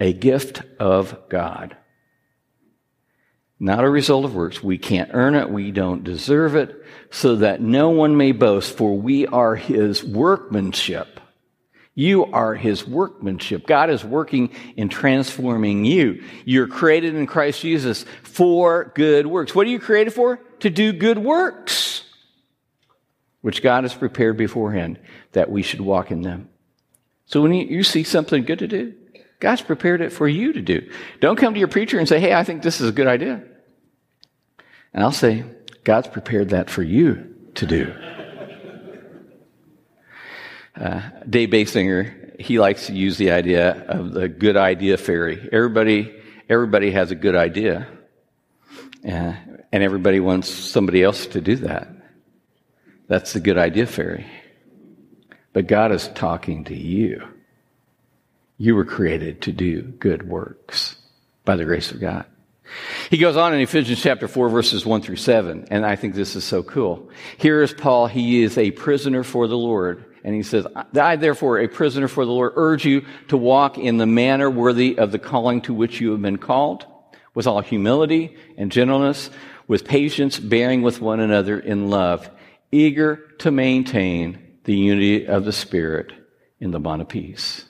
a 0.00 0.12
gift 0.12 0.62
of 0.80 1.28
God. 1.28 1.76
Not 3.60 3.84
a 3.84 3.88
result 3.88 4.24
of 4.24 4.34
works. 4.34 4.60
We 4.60 4.76
can't 4.76 5.10
earn 5.12 5.36
it. 5.36 5.48
We 5.48 5.70
don't 5.70 6.02
deserve 6.02 6.56
it. 6.56 6.84
So 7.12 7.36
that 7.36 7.60
no 7.60 7.90
one 7.90 8.16
may 8.16 8.32
boast, 8.32 8.76
for 8.76 8.98
we 8.98 9.28
are 9.28 9.54
his 9.54 10.02
workmanship. 10.02 11.20
You 11.94 12.24
are 12.24 12.56
his 12.56 12.84
workmanship. 12.84 13.68
God 13.68 13.88
is 13.88 14.04
working 14.04 14.50
in 14.76 14.88
transforming 14.88 15.84
you. 15.84 16.24
You're 16.44 16.66
created 16.66 17.14
in 17.14 17.26
Christ 17.28 17.60
Jesus 17.60 18.04
for 18.24 18.90
good 18.96 19.28
works. 19.28 19.54
What 19.54 19.68
are 19.68 19.70
you 19.70 19.78
created 19.78 20.12
for? 20.12 20.40
To 20.58 20.70
do 20.70 20.92
good 20.92 21.18
works 21.18 22.01
which 23.42 23.62
God 23.62 23.84
has 23.84 23.92
prepared 23.92 24.36
beforehand 24.36 24.98
that 25.32 25.50
we 25.50 25.62
should 25.62 25.80
walk 25.80 26.10
in 26.10 26.22
them. 26.22 26.48
So 27.26 27.42
when 27.42 27.52
you, 27.52 27.82
see 27.82 28.04
something 28.04 28.44
good 28.44 28.60
to 28.60 28.68
do, 28.68 28.94
God's 29.40 29.62
prepared 29.62 30.00
it 30.00 30.12
for 30.12 30.28
you 30.28 30.52
to 30.52 30.62
do. 30.62 30.88
Don't 31.20 31.36
come 31.36 31.52
to 31.54 31.58
your 31.58 31.68
preacher 31.68 31.98
and 31.98 32.08
say, 32.08 32.20
hey, 32.20 32.34
I 32.34 32.44
think 32.44 32.62
this 32.62 32.80
is 32.80 32.88
a 32.88 32.92
good 32.92 33.06
idea. 33.06 33.42
And 34.94 35.02
I'll 35.02 35.12
say, 35.12 35.44
God's 35.84 36.08
prepared 36.08 36.50
that 36.50 36.70
for 36.70 36.82
you 36.82 37.34
to 37.56 37.66
do. 37.66 37.94
Uh, 40.76 41.02
Dave 41.28 41.50
Basinger, 41.50 42.40
he 42.40 42.58
likes 42.58 42.86
to 42.86 42.94
use 42.94 43.18
the 43.18 43.30
idea 43.30 43.84
of 43.88 44.12
the 44.12 44.28
good 44.28 44.56
idea 44.56 44.96
fairy. 44.96 45.48
Everybody, 45.52 46.14
everybody 46.48 46.90
has 46.92 47.10
a 47.10 47.14
good 47.14 47.34
idea, 47.34 47.88
uh, 49.06 49.34
and 49.72 49.82
everybody 49.82 50.20
wants 50.20 50.48
somebody 50.48 51.02
else 51.02 51.26
to 51.28 51.40
do 51.40 51.56
that. 51.56 52.01
That's 53.12 53.34
the 53.34 53.40
good 53.40 53.58
idea 53.58 53.84
fairy. 53.84 54.24
But 55.52 55.66
God 55.66 55.92
is 55.92 56.08
talking 56.14 56.64
to 56.64 56.74
you. 56.74 57.22
You 58.56 58.74
were 58.74 58.86
created 58.86 59.42
to 59.42 59.52
do 59.52 59.82
good 59.82 60.26
works 60.26 60.96
by 61.44 61.56
the 61.56 61.66
grace 61.66 61.90
of 61.90 62.00
God. 62.00 62.24
He 63.10 63.18
goes 63.18 63.36
on 63.36 63.52
in 63.52 63.60
Ephesians 63.60 64.00
chapter 64.00 64.28
4, 64.28 64.48
verses 64.48 64.86
1 64.86 65.02
through 65.02 65.16
7, 65.16 65.66
and 65.70 65.84
I 65.84 65.94
think 65.94 66.14
this 66.14 66.36
is 66.36 66.44
so 66.44 66.62
cool. 66.62 67.10
Here 67.36 67.62
is 67.62 67.74
Paul. 67.74 68.06
He 68.06 68.42
is 68.42 68.56
a 68.56 68.70
prisoner 68.70 69.24
for 69.24 69.46
the 69.46 69.58
Lord. 69.58 70.06
And 70.24 70.34
he 70.34 70.42
says, 70.42 70.66
I, 70.74 71.16
therefore, 71.16 71.58
a 71.58 71.68
prisoner 71.68 72.08
for 72.08 72.24
the 72.24 72.32
Lord, 72.32 72.54
urge 72.56 72.86
you 72.86 73.04
to 73.28 73.36
walk 73.36 73.76
in 73.76 73.98
the 73.98 74.06
manner 74.06 74.48
worthy 74.48 74.96
of 74.96 75.12
the 75.12 75.18
calling 75.18 75.60
to 75.62 75.74
which 75.74 76.00
you 76.00 76.12
have 76.12 76.22
been 76.22 76.38
called, 76.38 76.86
with 77.34 77.46
all 77.46 77.60
humility 77.60 78.38
and 78.56 78.72
gentleness, 78.72 79.28
with 79.68 79.84
patience, 79.84 80.40
bearing 80.40 80.80
with 80.80 81.02
one 81.02 81.20
another 81.20 81.60
in 81.60 81.90
love 81.90 82.30
eager 82.72 83.16
to 83.38 83.50
maintain 83.50 84.58
the 84.64 84.74
unity 84.74 85.26
of 85.26 85.44
the 85.44 85.52
Spirit 85.52 86.12
in 86.58 86.70
the 86.70 86.80
bond 86.80 87.02
of 87.02 87.08
peace. 87.08 87.64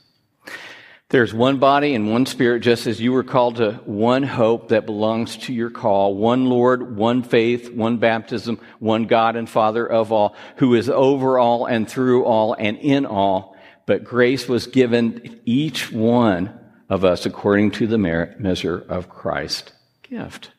There's 1.12 1.34
one 1.34 1.58
body 1.58 1.94
and 1.94 2.10
one 2.10 2.24
spirit, 2.24 2.60
just 2.60 2.86
as 2.86 2.98
you 2.98 3.12
were 3.12 3.22
called 3.22 3.56
to 3.56 3.72
one 3.84 4.22
hope 4.22 4.68
that 4.68 4.86
belongs 4.86 5.36
to 5.38 5.52
your 5.52 5.68
call, 5.68 6.14
one 6.14 6.46
Lord, 6.46 6.96
one 6.96 7.22
faith, 7.22 7.70
one 7.70 7.98
baptism, 7.98 8.58
one 8.78 9.04
God 9.04 9.36
and 9.36 9.46
Father 9.46 9.86
of 9.86 10.10
all, 10.10 10.34
who 10.56 10.74
is 10.74 10.88
over 10.88 11.38
all 11.38 11.66
and 11.66 11.86
through 11.86 12.24
all 12.24 12.54
and 12.54 12.78
in 12.78 13.04
all. 13.04 13.54
But 13.84 14.04
grace 14.04 14.48
was 14.48 14.66
given 14.66 15.38
each 15.44 15.92
one 15.92 16.58
of 16.88 17.04
us 17.04 17.26
according 17.26 17.72
to 17.72 17.86
the 17.86 17.98
merit, 17.98 18.40
measure 18.40 18.82
of 18.88 19.10
Christ's 19.10 19.70
gift. 20.02 20.50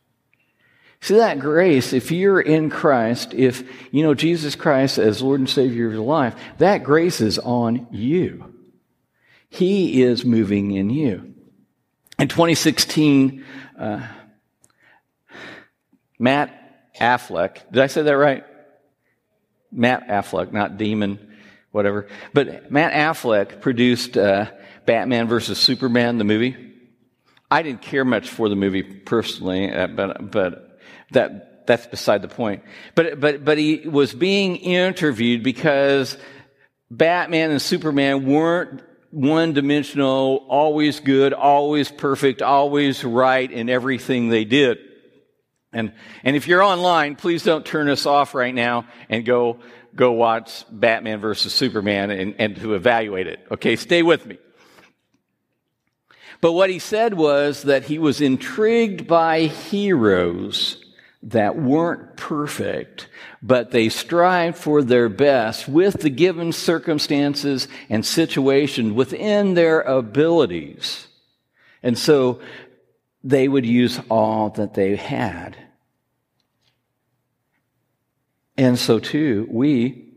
See 1.03 1.15
that 1.15 1.39
grace, 1.41 1.91
if 1.91 2.11
you're 2.11 2.39
in 2.39 2.69
Christ, 2.69 3.33
if 3.33 3.61
you 3.91 4.03
know 4.03 4.13
Jesus 4.13 4.55
Christ 4.55 4.97
as 4.97 5.21
Lord 5.21 5.41
and 5.41 5.49
Savior 5.49 5.87
of 5.87 5.91
your 5.91 6.01
life, 6.01 6.33
that 6.59 6.85
grace 6.85 7.19
is 7.19 7.37
on 7.39 7.87
you. 7.91 8.53
He 9.49 10.01
is 10.01 10.23
moving 10.23 10.71
in 10.71 10.89
you. 10.89 11.33
In 12.19 12.29
2016, 12.29 13.43
uh, 13.77 14.07
Matt 16.19 16.95
Affleck, 16.97 17.69
did 17.69 17.83
I 17.83 17.87
say 17.87 18.03
that 18.03 18.13
right? 18.13 18.45
Matt 19.73 20.07
Affleck, 20.07 20.53
not 20.53 20.77
Demon, 20.77 21.35
whatever. 21.71 22.07
But 22.31 22.71
Matt 22.71 22.93
Affleck 22.93 23.59
produced 23.59 24.17
uh, 24.17 24.51
Batman 24.85 25.27
versus 25.27 25.59
Superman, 25.59 26.17
the 26.17 26.23
movie. 26.23 26.55
I 27.51 27.61
didn't 27.61 27.81
care 27.81 28.05
much 28.05 28.29
for 28.29 28.47
the 28.47 28.55
movie 28.55 28.83
personally, 28.83 29.69
uh, 29.69 29.87
but, 29.87 30.31
but 30.31 30.72
that 31.11 31.53
that's 31.65 31.87
beside 31.87 32.21
the 32.21 32.27
point. 32.27 32.63
But, 32.95 33.19
but, 33.19 33.45
but 33.45 33.57
he 33.57 33.87
was 33.87 34.13
being 34.13 34.57
interviewed 34.57 35.43
because 35.43 36.17
Batman 36.91 37.51
and 37.51 37.61
Superman 37.61 38.25
weren't 38.25 38.81
one 39.11 39.53
dimensional, 39.53 40.45
always 40.49 40.99
good, 40.99 41.33
always 41.33 41.91
perfect, 41.91 42.41
always 42.41 43.03
right 43.03 43.49
in 43.49 43.69
everything 43.69 44.29
they 44.29 44.43
did. 44.43 44.79
And, 45.71 45.93
and 46.23 46.35
if 46.35 46.47
you're 46.47 46.63
online, 46.63 47.15
please 47.15 47.43
don't 47.43 47.65
turn 47.65 47.89
us 47.89 48.05
off 48.05 48.35
right 48.35 48.53
now 48.53 48.85
and 49.09 49.25
go, 49.25 49.59
go 49.95 50.11
watch 50.11 50.65
Batman 50.71 51.19
versus 51.19 51.53
Superman 51.53 52.11
and, 52.11 52.35
and 52.37 52.55
to 52.57 52.75
evaluate 52.75 53.27
it. 53.27 53.39
Okay, 53.51 53.75
stay 53.75 54.03
with 54.03 54.25
me. 54.25 54.37
But 56.43 56.51
what 56.51 56.69
he 56.69 56.79
said 56.79 57.13
was 57.13 57.63
that 57.63 57.85
he 57.85 57.97
was 57.97 58.19
intrigued 58.19 59.07
by 59.07 59.43
heroes 59.43 60.75
that 61.21 61.55
weren't 61.55 62.17
perfect, 62.17 63.07
but 63.41 63.71
they 63.71 63.87
strived 63.87 64.57
for 64.57 64.83
their 64.83 65.07
best 65.07 65.69
with 65.69 66.01
the 66.01 66.09
given 66.09 66.51
circumstances 66.51 67.69
and 67.89 68.05
situation 68.05 68.93
within 68.93 69.53
their 69.53 69.79
abilities. 69.83 71.07
And 71.81 71.97
so 71.97 72.41
they 73.23 73.47
would 73.47 73.65
use 73.65 74.01
all 74.09 74.49
that 74.49 74.73
they 74.73 74.97
had. 74.97 75.55
And 78.57 78.77
so 78.77 78.99
too, 78.99 79.47
we 79.49 80.09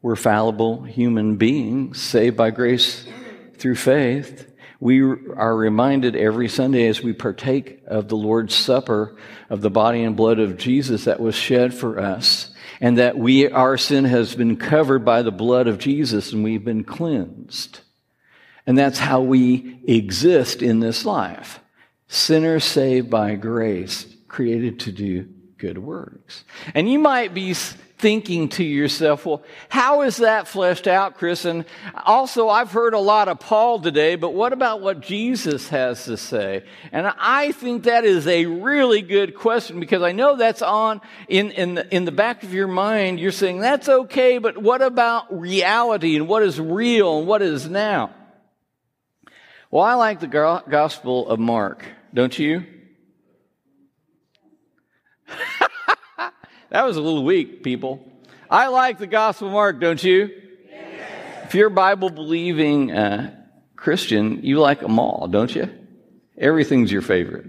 were 0.00 0.14
fallible 0.14 0.84
human 0.84 1.38
beings 1.38 2.00
saved 2.00 2.36
by 2.36 2.50
grace 2.50 3.04
through 3.58 3.74
faith 3.74 4.51
we 4.82 5.00
are 5.00 5.54
reminded 5.54 6.16
every 6.16 6.48
Sunday 6.48 6.88
as 6.88 7.00
we 7.00 7.12
partake 7.12 7.84
of 7.86 8.08
the 8.08 8.16
Lord's 8.16 8.52
Supper 8.52 9.14
of 9.48 9.60
the 9.60 9.70
body 9.70 10.02
and 10.02 10.16
blood 10.16 10.40
of 10.40 10.56
Jesus 10.56 11.04
that 11.04 11.20
was 11.20 11.36
shed 11.36 11.72
for 11.72 12.00
us, 12.00 12.50
and 12.80 12.98
that 12.98 13.16
we, 13.16 13.48
our 13.48 13.78
sin 13.78 14.04
has 14.06 14.34
been 14.34 14.56
covered 14.56 15.04
by 15.04 15.22
the 15.22 15.30
blood 15.30 15.68
of 15.68 15.78
Jesus 15.78 16.32
and 16.32 16.42
we've 16.42 16.64
been 16.64 16.82
cleansed. 16.82 17.78
And 18.66 18.76
that's 18.76 18.98
how 18.98 19.20
we 19.20 19.80
exist 19.86 20.62
in 20.62 20.80
this 20.80 21.04
life. 21.04 21.60
Sinners 22.08 22.64
saved 22.64 23.08
by 23.08 23.36
grace, 23.36 24.12
created 24.26 24.80
to 24.80 24.90
do 24.90 25.28
good 25.58 25.78
works. 25.78 26.42
And 26.74 26.90
you 26.90 26.98
might 26.98 27.34
be 27.34 27.54
thinking 28.02 28.48
to 28.48 28.64
yourself, 28.64 29.24
well, 29.24 29.42
how 29.68 30.02
is 30.02 30.16
that 30.16 30.48
fleshed 30.48 30.88
out, 30.88 31.14
Chris? 31.14 31.44
And 31.44 31.64
also, 32.04 32.48
I've 32.48 32.72
heard 32.72 32.94
a 32.94 32.98
lot 32.98 33.28
of 33.28 33.38
Paul 33.38 33.78
today, 33.78 34.16
but 34.16 34.34
what 34.34 34.52
about 34.52 34.80
what 34.80 35.00
Jesus 35.00 35.68
has 35.68 36.04
to 36.06 36.16
say? 36.16 36.64
And 36.90 37.06
I 37.06 37.52
think 37.52 37.84
that 37.84 38.04
is 38.04 38.26
a 38.26 38.46
really 38.46 39.02
good 39.02 39.36
question 39.36 39.78
because 39.78 40.02
I 40.02 40.10
know 40.10 40.34
that's 40.34 40.62
on 40.62 41.00
in, 41.28 41.52
in, 41.52 41.74
the, 41.74 41.94
in 41.94 42.04
the 42.04 42.10
back 42.10 42.42
of 42.42 42.52
your 42.52 42.66
mind. 42.66 43.20
You're 43.20 43.30
saying, 43.30 43.60
that's 43.60 43.88
okay, 43.88 44.38
but 44.38 44.58
what 44.58 44.82
about 44.82 45.40
reality 45.40 46.16
and 46.16 46.26
what 46.26 46.42
is 46.42 46.60
real 46.60 47.20
and 47.20 47.28
what 47.28 47.40
is 47.40 47.68
now? 47.68 48.12
Well, 49.70 49.84
I 49.84 49.94
like 49.94 50.18
the 50.18 50.26
Gospel 50.26 51.28
of 51.28 51.38
Mark, 51.38 51.84
don't 52.12 52.36
you? 52.36 52.66
That 56.72 56.86
was 56.86 56.96
a 56.96 57.02
little 57.02 57.22
weak, 57.22 57.62
people. 57.62 58.00
I 58.50 58.68
like 58.68 58.96
the 58.96 59.06
Gospel 59.06 59.48
of 59.48 59.52
Mark, 59.52 59.78
don't 59.78 60.02
you? 60.02 60.30
Yes. 60.70 61.44
If 61.44 61.54
you're 61.54 61.66
a 61.66 61.70
Bible 61.70 62.08
believing 62.08 62.90
uh, 62.90 63.36
Christian, 63.76 64.42
you 64.42 64.58
like 64.58 64.80
them 64.80 64.98
all, 64.98 65.28
don't 65.28 65.54
you? 65.54 65.68
Everything's 66.38 66.90
your 66.90 67.02
favorite. 67.02 67.44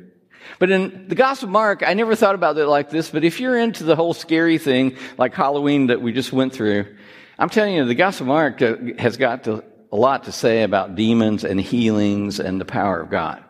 But 0.59 0.71
in 0.71 1.07
the 1.07 1.15
Gospel 1.15 1.47
of 1.47 1.53
Mark, 1.53 1.83
I 1.87 1.93
never 1.93 2.15
thought 2.15 2.35
about 2.35 2.57
it 2.57 2.67
like 2.67 2.89
this, 2.89 3.11
but 3.11 3.23
if 3.23 3.39
you're 3.39 3.57
into 3.57 3.85
the 3.85 3.95
whole 3.95 4.13
scary 4.13 4.57
thing, 4.57 4.97
like 5.17 5.33
Halloween 5.33 5.87
that 5.87 6.01
we 6.01 6.11
just 6.11 6.33
went 6.33 6.51
through, 6.51 6.93
I'm 7.39 7.49
telling 7.49 7.75
you, 7.75 7.85
the 7.85 7.95
Gospel 7.95 8.25
of 8.25 8.27
Mark 8.27 8.59
has 8.99 9.15
got 9.15 9.45
to, 9.45 9.63
a 9.89 9.95
lot 9.95 10.25
to 10.25 10.33
say 10.33 10.63
about 10.63 10.95
demons 10.95 11.45
and 11.45 11.61
healings 11.61 12.41
and 12.41 12.59
the 12.59 12.65
power 12.65 12.99
of 12.99 13.09
God. 13.09 13.41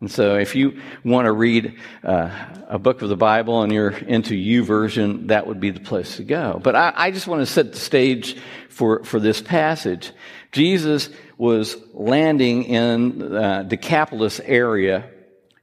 And 0.00 0.08
so, 0.08 0.36
if 0.36 0.54
you 0.54 0.80
want 1.04 1.26
to 1.26 1.32
read 1.32 1.76
uh, 2.04 2.30
a 2.68 2.78
book 2.78 3.02
of 3.02 3.08
the 3.08 3.16
Bible 3.16 3.62
and 3.62 3.72
you're 3.72 3.90
into 3.90 4.34
YouVersion, 4.34 5.28
that 5.28 5.48
would 5.48 5.58
be 5.58 5.70
the 5.70 5.80
place 5.80 6.18
to 6.18 6.24
go. 6.24 6.60
But 6.62 6.76
I, 6.76 6.92
I 6.94 7.10
just 7.10 7.26
want 7.26 7.40
to 7.40 7.46
set 7.46 7.72
the 7.72 7.80
stage 7.80 8.36
for, 8.68 9.02
for 9.02 9.18
this 9.18 9.42
passage. 9.42 10.12
Jesus 10.52 11.10
was 11.36 11.76
landing 11.92 12.62
in 12.64 13.34
uh, 13.34 13.64
Decapolis 13.64 14.38
area, 14.38 15.10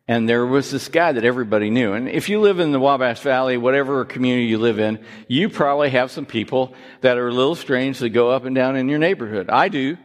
and 0.06 0.28
there 0.28 0.46
was 0.46 0.70
this 0.70 0.90
guy 0.90 1.14
that 1.14 1.24
everybody 1.24 1.70
knew. 1.70 1.94
And 1.94 2.10
if 2.10 2.28
you 2.28 2.42
live 2.42 2.60
in 2.60 2.74
the 2.74 2.80
Wabash 2.80 3.22
Valley, 3.22 3.56
whatever 3.56 4.04
community 4.04 4.48
you 4.48 4.58
live 4.58 4.80
in, 4.80 5.00
you 5.30 5.48
probably 5.48 5.92
have 5.92 6.12
some 6.12 6.26
people 6.26 6.76
that 7.00 7.18
are 7.18 7.30
a 7.30 7.34
little 7.34 7.56
strange 7.56 8.00
that 8.00 8.10
go 8.10 8.32
up 8.32 8.44
and 8.44 8.54
down 8.54 8.76
in 8.76 8.90
your 8.90 9.00
neighborhood. 9.00 9.50
I 9.50 9.70
do. 9.70 9.98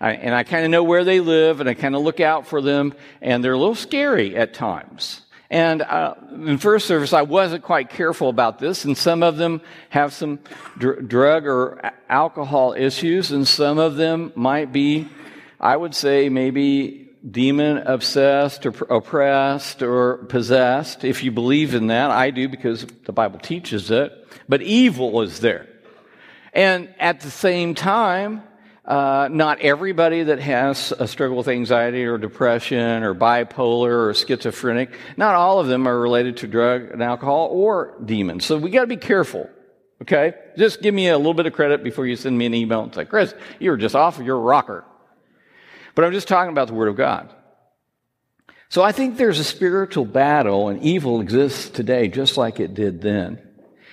I, 0.00 0.12
and 0.12 0.34
I 0.34 0.44
kind 0.44 0.64
of 0.64 0.70
know 0.70 0.82
where 0.82 1.04
they 1.04 1.20
live 1.20 1.60
and 1.60 1.68
I 1.68 1.74
kind 1.74 1.94
of 1.94 2.02
look 2.02 2.20
out 2.20 2.46
for 2.46 2.62
them 2.62 2.94
and 3.20 3.44
they're 3.44 3.52
a 3.52 3.58
little 3.58 3.74
scary 3.74 4.34
at 4.36 4.54
times. 4.54 5.22
And 5.50 5.82
uh, 5.82 6.14
in 6.32 6.58
first 6.58 6.86
service, 6.86 7.12
I 7.12 7.22
wasn't 7.22 7.64
quite 7.64 7.90
careful 7.90 8.28
about 8.28 8.60
this, 8.60 8.84
and 8.84 8.96
some 8.96 9.24
of 9.24 9.36
them 9.36 9.62
have 9.88 10.12
some 10.12 10.38
dr- 10.78 11.08
drug 11.08 11.44
or 11.44 11.90
alcohol 12.08 12.72
issues, 12.72 13.32
and 13.32 13.46
some 13.48 13.78
of 13.78 13.96
them 13.96 14.32
might 14.36 14.70
be, 14.70 15.08
I 15.58 15.76
would 15.76 15.96
say, 15.96 16.28
maybe 16.28 17.08
demon 17.28 17.78
obsessed 17.78 18.64
or 18.64 18.72
oppressed 18.88 19.82
or 19.82 20.18
possessed. 20.28 21.02
If 21.02 21.24
you 21.24 21.32
believe 21.32 21.74
in 21.74 21.88
that, 21.88 22.12
I 22.12 22.30
do 22.30 22.48
because 22.48 22.86
the 23.04 23.12
Bible 23.12 23.40
teaches 23.40 23.90
it. 23.90 24.12
But 24.48 24.62
evil 24.62 25.20
is 25.22 25.40
there. 25.40 25.66
And 26.52 26.94
at 27.00 27.20
the 27.20 27.30
same 27.30 27.74
time, 27.74 28.44
uh, 28.90 29.28
not 29.30 29.60
everybody 29.60 30.24
that 30.24 30.40
has 30.40 30.92
a 30.98 31.06
struggle 31.06 31.36
with 31.36 31.46
anxiety 31.46 32.04
or 32.04 32.18
depression 32.18 33.04
or 33.04 33.14
bipolar 33.14 34.08
or 34.08 34.14
schizophrenic, 34.14 34.90
not 35.16 35.36
all 35.36 35.60
of 35.60 35.68
them 35.68 35.86
are 35.86 35.96
related 35.96 36.38
to 36.38 36.48
drug 36.48 36.90
and 36.90 37.00
alcohol 37.00 37.50
or 37.52 37.94
demons. 38.04 38.44
So 38.44 38.58
we 38.58 38.70
got 38.70 38.80
to 38.80 38.88
be 38.88 38.96
careful. 38.96 39.48
Okay? 40.02 40.34
Just 40.58 40.82
give 40.82 40.92
me 40.92 41.06
a 41.06 41.16
little 41.16 41.34
bit 41.34 41.46
of 41.46 41.52
credit 41.52 41.84
before 41.84 42.04
you 42.04 42.16
send 42.16 42.36
me 42.36 42.46
an 42.46 42.54
email 42.54 42.82
and 42.82 42.92
say, 42.92 43.04
Chris, 43.04 43.32
you 43.60 43.70
were 43.70 43.76
just 43.76 43.94
off, 43.94 44.18
you're 44.18 44.36
a 44.36 44.40
rocker. 44.40 44.84
But 45.94 46.04
I'm 46.04 46.12
just 46.12 46.26
talking 46.26 46.50
about 46.50 46.66
the 46.66 46.74
Word 46.74 46.88
of 46.88 46.96
God. 46.96 47.32
So 48.70 48.82
I 48.82 48.90
think 48.90 49.16
there's 49.16 49.38
a 49.38 49.44
spiritual 49.44 50.04
battle 50.04 50.68
and 50.68 50.82
evil 50.82 51.20
exists 51.20 51.70
today 51.70 52.08
just 52.08 52.36
like 52.36 52.58
it 52.58 52.74
did 52.74 53.02
then. 53.02 53.40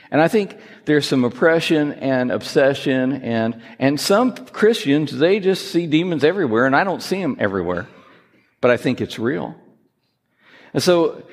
And 0.09 0.21
I 0.21 0.27
think 0.27 0.57
there's 0.85 1.07
some 1.07 1.23
oppression 1.23 1.93
and 1.93 2.31
obsession 2.31 3.21
and, 3.23 3.61
and 3.77 3.99
some 3.99 4.33
Christians, 4.35 5.11
they 5.11 5.39
just 5.39 5.71
see 5.71 5.85
demons 5.85 6.23
everywhere 6.23 6.65
and 6.65 6.75
I 6.75 6.83
don't 6.83 7.03
see 7.03 7.21
them 7.21 7.35
everywhere. 7.39 7.87
But 8.61 8.71
I 8.71 8.77
think 8.77 9.01
it's 9.01 9.19
real. 9.19 9.55
And 10.73 10.81
so 10.81 11.23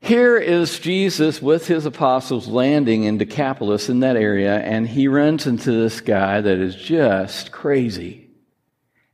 here 0.00 0.36
is 0.36 0.78
Jesus 0.80 1.40
with 1.40 1.66
his 1.66 1.86
apostles 1.86 2.48
landing 2.48 3.04
in 3.04 3.18
Decapolis 3.18 3.88
in 3.88 4.00
that 4.00 4.16
area 4.16 4.58
and 4.58 4.88
he 4.88 5.06
runs 5.08 5.46
into 5.46 5.70
this 5.70 6.00
guy 6.00 6.40
that 6.40 6.58
is 6.58 6.74
just 6.74 7.52
crazy. 7.52 8.26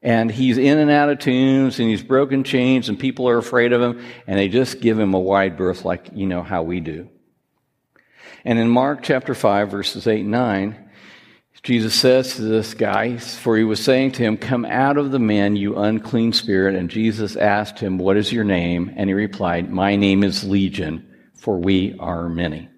And 0.00 0.30
he's 0.30 0.56
in 0.56 0.78
and 0.78 0.90
out 0.90 1.08
of 1.08 1.18
tombs 1.18 1.80
and 1.80 1.88
he's 1.88 2.02
broken 2.02 2.44
chains 2.44 2.88
and 2.88 2.98
people 2.98 3.28
are 3.28 3.38
afraid 3.38 3.72
of 3.72 3.82
him 3.82 4.02
and 4.26 4.38
they 4.38 4.48
just 4.48 4.80
give 4.80 4.98
him 4.98 5.12
a 5.12 5.18
wide 5.18 5.56
berth 5.56 5.84
like 5.84 6.10
you 6.14 6.26
know 6.26 6.42
how 6.42 6.62
we 6.62 6.80
do. 6.80 7.10
And 8.46 8.60
in 8.60 8.68
Mark 8.68 9.02
chapter 9.02 9.34
5, 9.34 9.72
verses 9.72 10.06
8 10.06 10.20
and 10.20 10.30
9, 10.30 10.90
Jesus 11.64 11.96
says 11.96 12.36
to 12.36 12.42
this 12.42 12.74
guy, 12.74 13.16
for 13.16 13.56
he 13.56 13.64
was 13.64 13.82
saying 13.82 14.12
to 14.12 14.22
him, 14.22 14.36
Come 14.36 14.64
out 14.64 14.98
of 14.98 15.10
the 15.10 15.18
man, 15.18 15.56
you 15.56 15.76
unclean 15.76 16.32
spirit. 16.32 16.76
And 16.76 16.88
Jesus 16.88 17.34
asked 17.34 17.80
him, 17.80 17.98
What 17.98 18.16
is 18.16 18.32
your 18.32 18.44
name? 18.44 18.94
And 18.96 19.10
he 19.10 19.14
replied, 19.14 19.68
My 19.68 19.96
name 19.96 20.22
is 20.22 20.44
Legion, 20.44 21.12
for 21.34 21.58
we 21.58 21.96
are 21.98 22.28
many. 22.28 22.68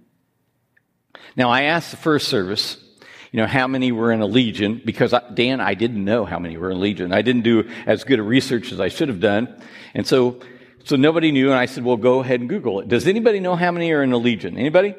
Now, 1.37 1.51
I 1.51 1.65
asked 1.65 1.91
the 1.91 1.99
first 1.99 2.29
service, 2.29 2.83
you 3.31 3.37
know, 3.37 3.47
how 3.47 3.67
many 3.67 3.93
were 3.93 4.11
in 4.11 4.23
a 4.23 4.27
legion, 4.27 4.81
because 4.83 5.13
Dan, 5.35 5.61
I 5.61 5.75
didn't 5.75 6.03
know 6.03 6.25
how 6.25 6.39
many 6.39 6.57
were 6.57 6.71
in 6.71 6.79
a 6.79 6.81
legion. 6.81 7.13
I 7.13 7.21
didn't 7.21 7.43
do 7.43 7.69
as 7.85 8.05
good 8.05 8.21
a 8.21 8.23
research 8.23 8.73
as 8.73 8.81
I 8.81 8.89
should 8.89 9.09
have 9.09 9.21
done. 9.21 9.63
And 9.93 10.07
so, 10.07 10.41
so 10.85 10.97
nobody 10.97 11.31
knew, 11.31 11.51
and 11.51 11.59
I 11.59 11.67
said, 11.67 11.85
well, 11.85 11.99
go 11.99 12.21
ahead 12.21 12.41
and 12.41 12.49
Google 12.49 12.81
it. 12.81 12.89
Does 12.89 13.07
anybody 13.07 13.39
know 13.39 13.55
how 13.55 13.71
many 13.71 13.93
are 13.93 14.03
in 14.03 14.13
a 14.13 14.17
legion? 14.17 14.57
Anybody? 14.57 14.95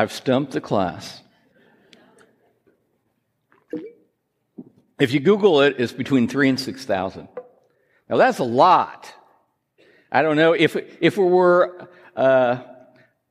I've 0.00 0.14
stumped 0.14 0.52
the 0.52 0.62
class. 0.62 1.20
If 4.98 5.12
you 5.12 5.20
Google 5.20 5.60
it, 5.60 5.76
it's 5.78 5.92
between 5.92 6.26
three 6.26 6.48
and 6.48 6.58
6,000. 6.58 7.28
Now 8.08 8.16
that's 8.16 8.38
a 8.38 8.44
lot. 8.44 9.12
I 10.10 10.22
don't 10.22 10.36
know 10.36 10.54
if, 10.54 10.74
if 10.74 11.18
it 11.18 11.22
were, 11.22 11.86
uh, 12.16 12.62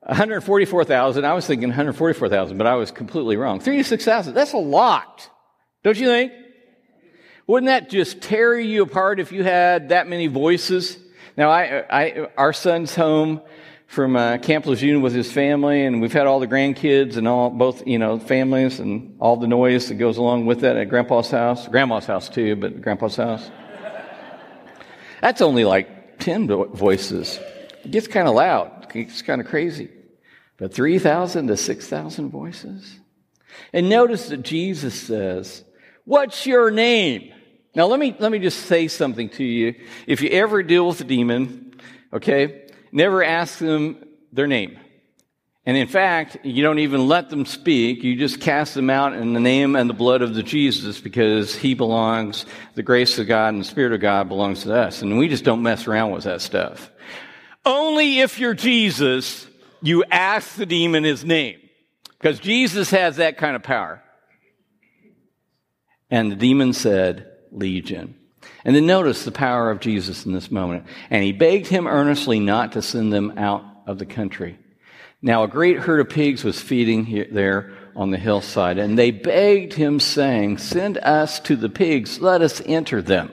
144,000, 0.02 1.24
I 1.24 1.34
was 1.34 1.44
thinking 1.44 1.70
144,000, 1.70 2.56
but 2.56 2.68
I 2.68 2.76
was 2.76 2.92
completely 2.92 3.36
wrong. 3.36 3.58
Three 3.58 3.78
to 3.78 3.84
6,000, 3.84 4.32
that's 4.32 4.52
a 4.52 4.56
lot. 4.56 5.28
Don't 5.82 5.98
you 5.98 6.06
think? 6.06 6.30
Wouldn't 7.48 7.66
that 7.66 7.90
just 7.90 8.20
tear 8.20 8.56
you 8.60 8.84
apart 8.84 9.18
if 9.18 9.32
you 9.32 9.42
had 9.42 9.88
that 9.88 10.06
many 10.06 10.28
voices? 10.28 10.96
Now, 11.36 11.50
I, 11.50 11.84
I, 11.90 12.28
our 12.36 12.52
son's 12.52 12.94
home 12.94 13.40
from 13.90 14.14
uh, 14.14 14.38
Camp 14.38 14.66
Lejeune 14.66 15.02
with 15.02 15.12
his 15.12 15.32
family, 15.32 15.84
and 15.84 16.00
we've 16.00 16.12
had 16.12 16.28
all 16.28 16.38
the 16.38 16.46
grandkids 16.46 17.16
and 17.16 17.26
all 17.26 17.50
both 17.50 17.84
you 17.88 17.98
know 17.98 18.20
families 18.20 18.78
and 18.78 19.16
all 19.18 19.36
the 19.36 19.48
noise 19.48 19.88
that 19.88 19.96
goes 19.96 20.16
along 20.16 20.46
with 20.46 20.60
that 20.60 20.76
at 20.76 20.88
Grandpa's 20.88 21.28
house, 21.28 21.66
Grandma's 21.66 22.06
house 22.06 22.28
too, 22.28 22.54
but 22.54 22.80
Grandpa's 22.80 23.16
house. 23.16 23.50
That's 25.20 25.40
only 25.40 25.64
like 25.64 26.20
ten 26.20 26.46
voices. 26.46 27.40
It 27.84 27.90
gets 27.90 28.06
kind 28.06 28.28
of 28.28 28.36
loud. 28.36 28.86
It's 28.94 29.22
kind 29.22 29.40
of 29.40 29.48
crazy. 29.48 29.90
But 30.56 30.72
three 30.72 31.00
thousand 31.00 31.48
to 31.48 31.56
six 31.56 31.88
thousand 31.88 32.30
voices. 32.30 32.96
And 33.72 33.88
notice 33.88 34.28
that 34.28 34.42
Jesus 34.42 34.94
says, 34.94 35.64
"What's 36.04 36.46
your 36.46 36.70
name?" 36.70 37.32
Now 37.74 37.86
let 37.86 37.98
me 37.98 38.14
let 38.20 38.30
me 38.30 38.38
just 38.38 38.66
say 38.66 38.86
something 38.86 39.30
to 39.30 39.44
you. 39.44 39.74
If 40.06 40.22
you 40.22 40.30
ever 40.30 40.62
deal 40.62 40.86
with 40.86 41.00
a 41.00 41.04
demon, 41.04 41.74
okay, 42.12 42.59
never 42.92 43.22
ask 43.22 43.58
them 43.58 44.04
their 44.32 44.46
name. 44.46 44.78
And 45.66 45.76
in 45.76 45.88
fact, 45.88 46.38
you 46.42 46.62
don't 46.62 46.78
even 46.78 47.06
let 47.06 47.28
them 47.28 47.44
speak. 47.44 48.02
You 48.02 48.16
just 48.16 48.40
cast 48.40 48.74
them 48.74 48.88
out 48.88 49.12
in 49.12 49.34
the 49.34 49.40
name 49.40 49.76
and 49.76 49.90
the 49.90 49.94
blood 49.94 50.22
of 50.22 50.34
the 50.34 50.42
Jesus 50.42 51.00
because 51.00 51.54
he 51.54 51.74
belongs, 51.74 52.46
the 52.74 52.82
grace 52.82 53.18
of 53.18 53.28
God 53.28 53.54
and 53.54 53.60
the 53.60 53.66
Spirit 53.66 53.92
of 53.92 54.00
God 54.00 54.28
belongs 54.28 54.62
to 54.62 54.74
us. 54.74 55.02
And 55.02 55.18
we 55.18 55.28
just 55.28 55.44
don't 55.44 55.62
mess 55.62 55.86
around 55.86 56.12
with 56.12 56.24
that 56.24 56.40
stuff. 56.40 56.90
Only 57.64 58.20
if 58.20 58.38
you're 58.38 58.54
Jesus, 58.54 59.46
you 59.82 60.02
ask 60.10 60.56
the 60.56 60.66
demon 60.66 61.04
his 61.04 61.24
name. 61.24 61.58
Because 62.18 62.38
Jesus 62.38 62.90
has 62.90 63.16
that 63.16 63.38
kind 63.38 63.54
of 63.54 63.62
power. 63.62 64.02
And 66.10 66.32
the 66.32 66.36
demon 66.36 66.72
said, 66.72 67.30
Legion. 67.52 68.19
And 68.64 68.74
then 68.74 68.86
notice 68.86 69.24
the 69.24 69.32
power 69.32 69.70
of 69.70 69.80
Jesus 69.80 70.26
in 70.26 70.32
this 70.32 70.50
moment. 70.50 70.84
And 71.10 71.22
he 71.22 71.32
begged 71.32 71.66
him 71.66 71.86
earnestly 71.86 72.40
not 72.40 72.72
to 72.72 72.82
send 72.82 73.12
them 73.12 73.38
out 73.38 73.64
of 73.86 73.98
the 73.98 74.06
country. 74.06 74.58
Now, 75.22 75.42
a 75.42 75.48
great 75.48 75.78
herd 75.78 76.00
of 76.00 76.08
pigs 76.08 76.44
was 76.44 76.60
feeding 76.60 77.26
there 77.30 77.72
on 77.94 78.10
the 78.10 78.16
hillside, 78.16 78.78
and 78.78 78.98
they 78.98 79.10
begged 79.10 79.74
him, 79.74 80.00
saying, 80.00 80.58
Send 80.58 80.96
us 80.98 81.40
to 81.40 81.56
the 81.56 81.68
pigs, 81.68 82.20
let 82.20 82.40
us 82.40 82.62
enter 82.64 83.02
them. 83.02 83.30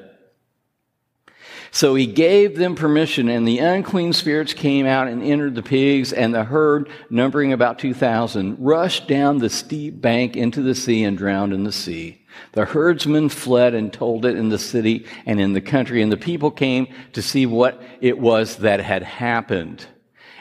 So 1.72 1.96
he 1.96 2.08
gave 2.08 2.58
them 2.58 2.76
permission, 2.76 3.30
and 3.30 3.48
the 3.48 3.60
unclean 3.60 4.14
spirits 4.14 4.54
came 4.54 4.86
out 4.86 5.08
and 5.08 5.22
entered 5.24 5.56
the 5.56 5.64
pigs, 5.64 6.14
and 6.14 6.34
the 6.34 6.44
herd, 6.44 6.90
numbering 7.10 7.54
about 7.54 7.80
2,000, 7.80 8.58
rushed 8.60 9.08
down 9.08 9.38
the 9.38 9.50
steep 9.50 10.02
bank 10.02 10.36
into 10.36 10.62
the 10.62 10.76
sea 10.76 11.04
and 11.04 11.18
drowned 11.18 11.54
in 11.54 11.64
the 11.64 11.72
sea. 11.72 12.22
The 12.54 12.66
herdsmen 12.66 13.30
fled 13.30 13.74
and 13.74 13.92
told 13.92 14.26
it 14.26 14.38
in 14.38 14.50
the 14.50 14.60
city 14.60 15.06
and 15.26 15.40
in 15.40 15.54
the 15.54 15.62
country, 15.62 16.02
and 16.02 16.12
the 16.12 16.18
people 16.18 16.52
came 16.52 16.88
to 17.14 17.22
see 17.22 17.46
what 17.46 17.82
it 18.02 18.20
was 18.20 18.58
that 18.58 18.80
had 18.80 19.04
happened. 19.04 19.86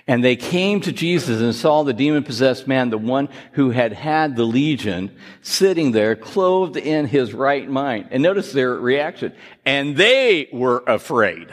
And 0.08 0.22
they 0.22 0.36
came 0.36 0.80
to 0.82 0.92
Jesus 0.92 1.40
and 1.40 1.52
saw 1.52 1.82
the 1.82 1.92
demon 1.92 2.22
possessed 2.22 2.68
man, 2.68 2.90
the 2.90 2.98
one 2.98 3.28
who 3.52 3.70
had 3.70 3.92
had 3.92 4.36
the 4.36 4.44
legion, 4.44 5.16
sitting 5.42 5.90
there, 5.90 6.14
clothed 6.14 6.76
in 6.76 7.06
his 7.06 7.34
right 7.34 7.68
mind. 7.68 8.08
And 8.12 8.22
notice 8.22 8.52
their 8.52 8.74
reaction. 8.74 9.32
And 9.64 9.96
they 9.96 10.48
were 10.52 10.84
afraid. 10.86 11.52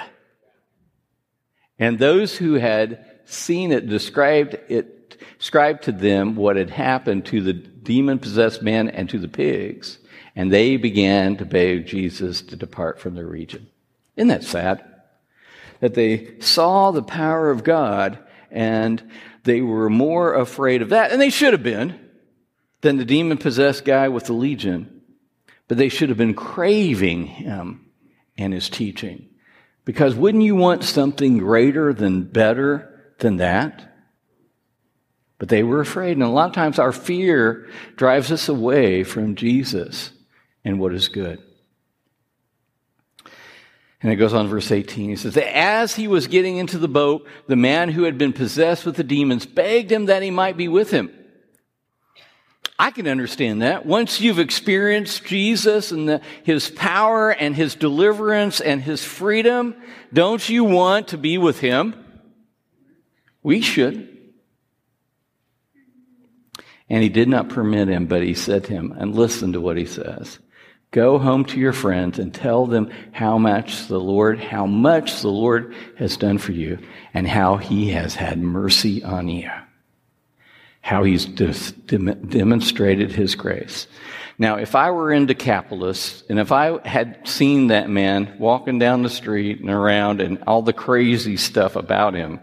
And 1.80 1.98
those 1.98 2.38
who 2.38 2.54
had 2.54 3.04
seen 3.26 3.72
it 3.72 3.90
described 3.90 4.56
it, 4.70 5.18
described 5.40 5.84
to 5.84 5.92
them 5.92 6.36
what 6.36 6.56
had 6.56 6.70
happened 6.70 7.26
to 7.26 7.42
the 7.42 7.54
demon 7.54 8.20
possessed 8.20 8.62
man 8.62 8.88
and 8.88 9.10
to 9.10 9.18
the 9.18 9.28
pigs. 9.28 9.98
And 10.36 10.54
they 10.54 10.78
began 10.78 11.38
to 11.38 11.46
beg 11.46 11.88
Jesus 11.88 12.44
to 12.44 12.56
depart 12.56 13.00
from 13.00 13.16
their 13.16 13.26
region. 13.26 13.68
Isn't 14.16 14.28
that 14.28 14.44
sad? 14.44 14.84
That 15.80 15.96
they 15.96 16.40
saw 16.40 16.92
the 16.92 17.04
power 17.04 17.50
of 17.50 17.64
God 17.64 18.20
and 18.54 19.04
they 19.44 19.60
were 19.62 19.90
more 19.90 20.36
afraid 20.36 20.82
of 20.82 20.90
that, 20.90 21.12
and 21.12 21.20
they 21.20 21.30
should 21.30 21.54
have 21.54 21.64
been, 21.64 22.00
than 22.82 22.98
the 22.98 23.06
demon 23.06 23.38
possessed 23.38 23.84
guy 23.84 24.08
with 24.08 24.26
the 24.26 24.34
legion. 24.34 25.02
But 25.68 25.78
they 25.78 25.90
should 25.90 26.10
have 26.10 26.18
been 26.18 26.34
craving 26.34 27.26
him 27.26 27.90
and 28.38 28.54
his 28.54 28.70
teaching. 28.70 29.30
Because 29.86 30.16
wouldn't 30.16 30.44
you 30.44 30.56
want 30.56 30.84
something 30.84 31.40
greater 31.40 31.94
than 31.94 32.24
better 32.24 33.14
than 33.20 33.38
that? 33.38 33.96
But 35.40 35.50
they 35.50 35.64
were 35.64 35.82
afraid. 35.82 36.14
And 36.14 36.24
a 36.24 36.30
lot 36.30 36.50
of 36.50 36.56
times 36.56 36.80
our 36.80 36.92
fear 36.92 37.70
drives 37.96 38.32
us 38.32 38.48
away 38.48 39.04
from 39.04 39.36
Jesus 39.36 40.12
and 40.64 40.80
what 40.80 40.94
is 40.94 41.08
good. 41.08 41.42
And 44.04 44.12
it 44.12 44.18
goes 44.18 44.34
on, 44.34 44.50
verse 44.50 44.70
18. 44.70 45.10
He 45.10 45.16
says, 45.16 45.38
As 45.38 45.96
he 45.96 46.10
was 46.10 46.28
getting 46.28 46.58
into 46.58 46.78
the 46.78 46.90
boat, 46.90 47.26
the 47.48 47.56
man 47.56 47.90
who 47.90 48.04
had 48.04 48.18
been 48.18 48.34
possessed 48.34 48.86
with 48.86 48.98
the 48.98 49.04
demons 49.04 49.46
begged 49.46 49.90
him 49.90 50.08
that 50.08 50.22
he 50.22 50.30
might 50.30 50.58
be 50.58 50.68
with 50.68 50.92
him. 50.92 51.10
I 52.78 52.92
can 52.92 53.08
understand 53.08 53.62
that. 53.62 53.86
Once 53.86 54.20
you've 54.20 54.40
experienced 54.40 55.24
Jesus 55.24 55.94
and 55.94 56.10
the, 56.10 56.22
his 56.44 56.70
power 56.70 57.32
and 57.32 57.56
his 57.56 57.76
deliverance 57.76 58.60
and 58.60 58.82
his 58.82 59.06
freedom, 59.06 59.74
don't 60.12 60.48
you 60.50 60.66
want 60.66 61.10
to 61.10 61.18
be 61.18 61.38
with 61.38 61.62
him? 61.62 61.96
We 63.42 63.62
should. 63.62 64.10
And 66.90 67.02
he 67.02 67.10
did 67.10 67.30
not 67.30 67.48
permit 67.48 67.88
him, 67.88 68.08
but 68.08 68.22
he 68.22 68.34
said 68.34 68.66
to 68.66 68.74
him, 68.74 68.92
and 68.98 69.16
listen 69.16 69.54
to 69.54 69.62
what 69.62 69.78
he 69.78 69.86
says. 69.86 70.40
Go 70.94 71.18
home 71.18 71.44
to 71.46 71.60
your 71.60 71.74
friends 71.74 72.20
and 72.20 72.32
tell 72.32 72.68
them 72.68 72.92
how 73.12 73.40
much 73.40 73.88
the 73.88 74.00
Lord, 74.00 74.40
how 74.40 74.68
much 74.68 75.22
the 75.22 75.32
Lord 75.32 75.74
has 75.98 76.18
done 76.18 76.38
for 76.38 76.52
you 76.52 76.78
and 77.16 77.28
how 77.28 77.58
he 77.58 77.90
has 77.90 78.14
had 78.14 78.38
mercy 78.38 79.04
on 79.04 79.28
you. 79.28 79.50
How 80.82 81.04
he's 81.04 81.26
demonstrated 81.26 83.12
his 83.12 83.34
grace. 83.34 83.88
Now, 84.38 84.58
if 84.58 84.76
I 84.76 84.92
were 84.92 85.12
in 85.12 85.26
Decapolis 85.26 86.24
and 86.30 86.38
if 86.38 86.52
I 86.52 86.88
had 86.88 87.28
seen 87.28 87.68
that 87.68 87.90
man 87.90 88.36
walking 88.38 88.78
down 88.78 89.02
the 89.02 89.10
street 89.10 89.62
and 89.62 89.72
around 89.72 90.22
and 90.22 90.44
all 90.46 90.62
the 90.62 90.74
crazy 90.74 91.38
stuff 91.38 91.76
about 91.76 92.14
him, 92.14 92.40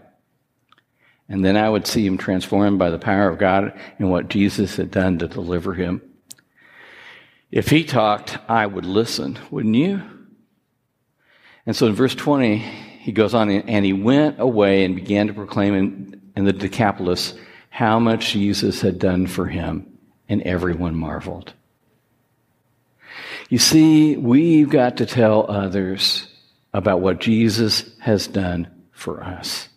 and 1.29 1.45
then 1.45 1.55
I 1.55 1.69
would 1.69 1.87
see 1.87 2.05
him 2.05 2.17
transformed 2.17 2.79
by 2.79 2.89
the 2.89 2.99
power 2.99 3.29
of 3.29 3.39
God 3.39 3.79
and 3.97 4.11
what 4.11 4.27
Jesus 4.27 4.75
had 4.75 4.91
done 4.91 5.19
to 5.19 5.29
deliver 5.29 5.73
him, 5.73 6.01
if 7.51 7.69
he 7.69 7.83
talked, 7.83 8.37
I 8.47 8.65
would 8.65 8.85
listen, 8.85 9.37
wouldn't 9.49 9.75
you? 9.75 10.01
And 11.65 11.75
so 11.75 11.87
in 11.87 11.93
verse 11.93 12.15
20, 12.15 12.57
he 12.57 13.11
goes 13.11 13.33
on, 13.33 13.49
and 13.49 13.85
he 13.85 13.93
went 13.93 14.39
away 14.39 14.85
and 14.85 14.95
began 14.95 15.27
to 15.27 15.33
proclaim 15.33 15.73
in, 15.73 16.21
in 16.35 16.45
the 16.45 16.53
Decapolis 16.53 17.33
how 17.69 17.99
much 17.99 18.31
Jesus 18.31 18.81
had 18.81 18.99
done 18.99 19.27
for 19.27 19.47
him, 19.47 19.97
and 20.29 20.41
everyone 20.43 20.95
marveled. 20.95 21.53
You 23.49 23.57
see, 23.57 24.15
we've 24.15 24.69
got 24.69 24.97
to 24.97 25.05
tell 25.05 25.49
others 25.49 26.27
about 26.73 27.01
what 27.01 27.19
Jesus 27.19 27.97
has 27.99 28.27
done 28.27 28.67
for 28.91 29.23
us. 29.23 29.67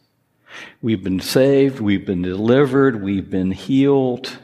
We've 0.81 1.03
been 1.03 1.21
saved, 1.21 1.81
we've 1.81 2.07
been 2.07 2.23
delivered, 2.23 3.03
we've 3.03 3.29
been 3.29 3.51
healed, 3.51 4.39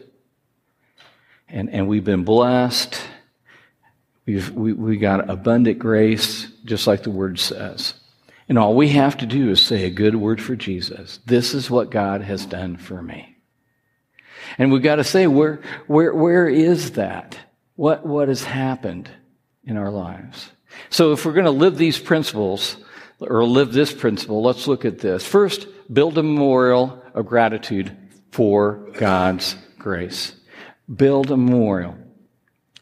and, 1.49 1.71
and 1.71 1.87
we've 1.87 2.05
been 2.05 2.25
blessed. 2.25 3.01
We've, 4.33 4.51
we, 4.51 4.73
we 4.73 4.97
got 4.97 5.29
abundant 5.29 5.81
grace, 5.81 6.47
just 6.65 6.87
like 6.87 7.03
the 7.03 7.11
word 7.11 7.41
says. 7.41 7.95
And 8.49 8.59
all 8.59 8.77
we 8.77 8.91
have 8.91 9.17
to 9.19 9.27
do 9.27 9.51
is 9.51 9.61
say 9.61 9.85
a 9.85 9.91
good 9.91 10.15
word 10.15 10.41
for 10.41 10.55
Jesus. 10.55 11.19
This 11.27 11.53
is 11.53 11.69
what 11.69 11.91
God 11.91 12.23
has 12.23 12.47
done 12.47 12.77
for 12.77 13.03
me. 13.03 13.37
And 14.57 14.71
we've 14.71 14.83
got 14.83 14.97
to 14.97 15.05
say, 15.05 15.27
where, 15.27 15.61
where, 15.89 16.15
where 16.15 16.49
is 16.49 16.93
that? 16.93 17.37
What, 17.75 18.07
what 18.07 18.29
has 18.29 18.45
happened 18.45 19.11
in 19.65 19.77
our 19.77 19.91
lives? 19.91 20.51
So 20.91 21.13
if 21.13 21.27
we're 21.27 21.33
going 21.33 21.45
to 21.45 21.51
live 21.51 21.77
these 21.77 21.99
principles, 21.99 22.77
or 23.21 23.45
live 23.45 23.73
this 23.73 23.93
principle, 23.93 24.43
let's 24.43 24.67
look 24.69 24.85
at 24.85 24.99
this. 25.01 25.27
First, 25.27 25.67
build 25.93 26.17
a 26.19 26.23
memorial 26.23 27.03
of 27.15 27.27
gratitude 27.27 27.97
for 28.31 28.89
God's 28.95 29.57
grace. 29.79 30.35
Build 30.95 31.31
a 31.31 31.37
memorial. 31.37 31.97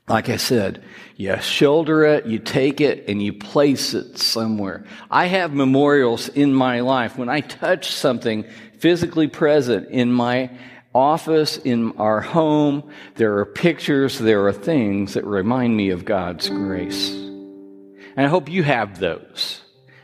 Like 0.09 0.31
I 0.31 0.37
said, 0.37 0.83
you 1.17 1.39
shoulder 1.41 2.05
it, 2.05 2.25
you 2.25 2.39
take 2.39 2.81
it, 2.81 3.09
and 3.09 3.23
you 3.23 3.35
place 3.35 3.93
it 3.93 4.19
somewhere. 4.19 4.85
I 5.11 5.27
have 5.27 5.53
memorials 5.53 6.29
in 6.29 6.55
my 6.55 6.81
life. 6.81 7.19
When 7.19 7.29
I 7.29 7.41
touch 7.41 7.93
something 7.93 8.45
physically 8.79 9.27
present 9.27 9.91
in 9.91 10.11
my 10.11 10.51
office, 10.95 11.59
in 11.59 11.93
our 11.99 12.23
home, 12.23 12.91
there 13.17 13.37
are 13.39 13.45
pictures, 13.45 14.19
there 14.19 14.47
are 14.47 14.53
things 14.53 15.15
that 15.15 15.27
remind 15.27 15.77
me 15.77 15.91
of 15.91 16.07
God's 16.07 16.49
grace. 16.49 17.11
And 17.11 18.21
I 18.27 18.29
hope 18.29 18.49
you 18.49 18.63
have 18.63 18.99
those. 18.99 19.63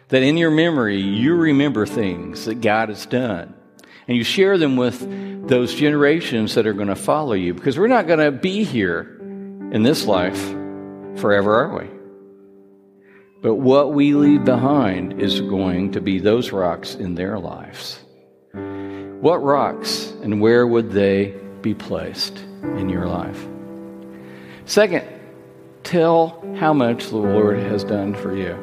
That 0.09 0.23
in 0.23 0.37
your 0.37 0.51
memory, 0.51 1.01
you 1.01 1.35
remember 1.35 1.87
things 1.87 2.45
that 2.45 2.61
God 2.61 2.91
has 2.91 3.07
done. 3.07 3.55
And 4.07 4.17
you 4.19 4.23
share 4.23 4.59
them 4.59 4.77
with 4.77 5.49
those 5.49 5.75
generations 5.75 6.55
that 6.55 6.67
are 6.67 6.75
going 6.75 6.89
to 6.89 6.97
follow 6.97 7.33
you 7.33 7.55
because 7.55 7.79
we're 7.79 7.87
not 7.87 8.07
going 8.07 8.19
to 8.19 8.31
be 8.31 8.65
here 8.65 9.19
in 9.75 9.83
this 9.83 10.07
life 10.07 10.41
forever, 11.17 11.57
are 11.57 11.79
we? 11.81 11.91
But 13.43 13.57
what 13.57 13.93
we 13.93 14.15
leave 14.15 14.45
behind 14.45 15.21
is 15.21 15.41
going 15.41 15.93
to 15.93 16.01
be 16.01 16.21
those 16.21 16.53
rocks 16.53 16.95
in 16.95 17.17
their 17.17 17.39
lives. 17.39 17.99
what 18.53 19.43
rocks 19.43 20.13
and 20.23 20.41
where 20.41 20.67
would 20.67 20.93
they 20.93 21.35
be 21.61 21.75
placed 21.75 22.39
in 22.63 22.89
your 22.89 23.07
life? 23.07 23.47
Second, 24.65 25.05
tell 25.83 26.41
how 26.57 26.73
much 26.73 27.09
the 27.09 27.17
Lord 27.17 27.59
has 27.59 27.83
done 27.83 28.15
for 28.15 28.37
you. 28.37 28.57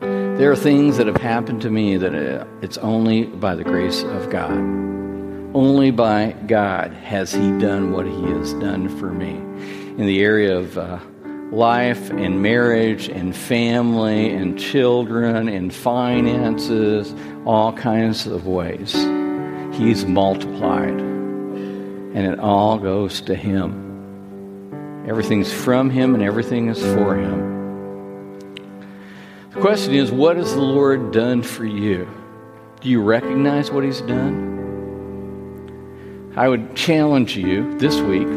There 0.00 0.50
are 0.50 0.56
things 0.56 0.96
that 0.96 1.06
have 1.06 1.18
happened 1.18 1.60
to 1.62 1.70
me 1.70 1.98
that 1.98 2.14
uh, 2.14 2.46
it's 2.62 2.78
only 2.78 3.24
by 3.24 3.54
the 3.54 3.64
grace 3.64 4.04
of 4.04 4.30
God. 4.30 5.05
Only 5.56 5.90
by 5.90 6.32
God 6.46 6.92
has 6.92 7.32
He 7.32 7.50
done 7.58 7.90
what 7.90 8.04
He 8.04 8.22
has 8.24 8.52
done 8.52 8.90
for 8.98 9.10
me. 9.10 9.30
In 9.30 10.04
the 10.04 10.20
area 10.22 10.54
of 10.58 10.76
uh, 10.76 10.98
life 11.50 12.10
and 12.10 12.42
marriage 12.42 13.08
and 13.08 13.34
family 13.34 14.34
and 14.34 14.58
children 14.58 15.48
and 15.48 15.74
finances, 15.74 17.14
all 17.46 17.72
kinds 17.72 18.26
of 18.26 18.46
ways. 18.46 18.92
He's 19.72 20.04
multiplied. 20.04 20.90
And 20.90 22.18
it 22.18 22.38
all 22.38 22.76
goes 22.76 23.22
to 23.22 23.34
Him. 23.34 25.06
Everything's 25.08 25.50
from 25.50 25.88
Him 25.88 26.12
and 26.14 26.22
everything 26.22 26.68
is 26.68 26.78
for 26.78 27.16
Him. 27.16 28.36
The 29.54 29.60
question 29.62 29.94
is, 29.94 30.12
what 30.12 30.36
has 30.36 30.52
the 30.52 30.60
Lord 30.60 31.12
done 31.12 31.42
for 31.42 31.64
you? 31.64 32.06
Do 32.82 32.90
you 32.90 33.00
recognize 33.00 33.70
what 33.70 33.84
He's 33.84 34.02
done? 34.02 34.55
I 36.36 36.50
would 36.50 36.76
challenge 36.76 37.34
you 37.34 37.78
this 37.78 37.98
week 37.98 38.28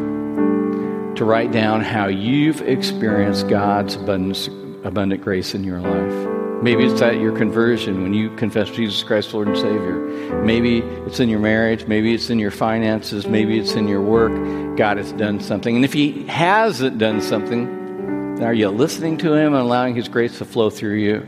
to 1.16 1.24
write 1.26 1.52
down 1.52 1.82
how 1.82 2.06
you've 2.06 2.62
experienced 2.62 3.46
God's 3.48 3.96
abundance, 3.96 4.46
abundant 4.84 5.22
grace 5.22 5.54
in 5.54 5.64
your 5.64 5.80
life. 5.80 6.62
Maybe 6.62 6.86
it's 6.86 7.02
at 7.02 7.16
your 7.16 7.36
conversion 7.36 8.02
when 8.02 8.14
you 8.14 8.34
confess 8.36 8.70
Jesus 8.70 9.02
Christ, 9.02 9.34
Lord 9.34 9.48
and 9.48 9.56
Savior. 9.58 10.42
Maybe 10.42 10.78
it's 10.78 11.20
in 11.20 11.28
your 11.28 11.40
marriage. 11.40 11.86
Maybe 11.86 12.14
it's 12.14 12.30
in 12.30 12.38
your 12.38 12.50
finances. 12.50 13.26
Maybe 13.26 13.58
it's 13.58 13.74
in 13.74 13.86
your 13.86 14.00
work. 14.00 14.78
God 14.78 14.96
has 14.96 15.12
done 15.12 15.38
something. 15.38 15.76
And 15.76 15.84
if 15.84 15.92
He 15.92 16.26
hasn't 16.26 16.96
done 16.96 17.20
something, 17.20 18.42
are 18.42 18.54
you 18.54 18.70
listening 18.70 19.18
to 19.18 19.34
Him 19.34 19.52
and 19.52 19.62
allowing 19.62 19.94
His 19.94 20.08
grace 20.08 20.38
to 20.38 20.46
flow 20.46 20.70
through 20.70 20.96
you 20.96 21.26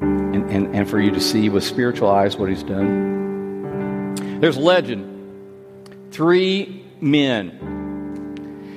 and, 0.00 0.50
and, 0.50 0.74
and 0.74 0.90
for 0.90 1.00
you 1.00 1.12
to 1.12 1.20
see 1.20 1.48
with 1.48 1.62
spiritual 1.62 2.10
eyes 2.10 2.36
what 2.36 2.48
He's 2.48 2.64
done? 2.64 4.40
There's 4.40 4.56
legend. 4.56 5.11
Three 6.12 6.84
men 7.00 7.72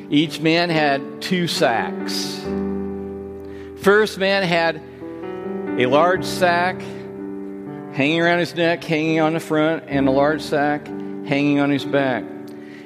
each 0.09 0.39
man 0.39 0.69
had 0.69 1.21
two 1.21 1.47
sacks. 1.47 2.39
First 3.81 4.17
man 4.17 4.43
had 4.43 4.81
a 5.79 5.87
large 5.87 6.23
sack 6.23 6.79
hanging 7.91 8.21
around 8.21 8.39
his 8.39 8.55
neck, 8.55 8.83
hanging 8.83 9.19
on 9.19 9.33
the 9.33 9.39
front, 9.39 9.83
and 9.87 10.07
a 10.07 10.11
large 10.11 10.41
sack 10.41 10.87
hanging 10.87 11.59
on 11.59 11.69
his 11.71 11.83
back. 11.83 12.23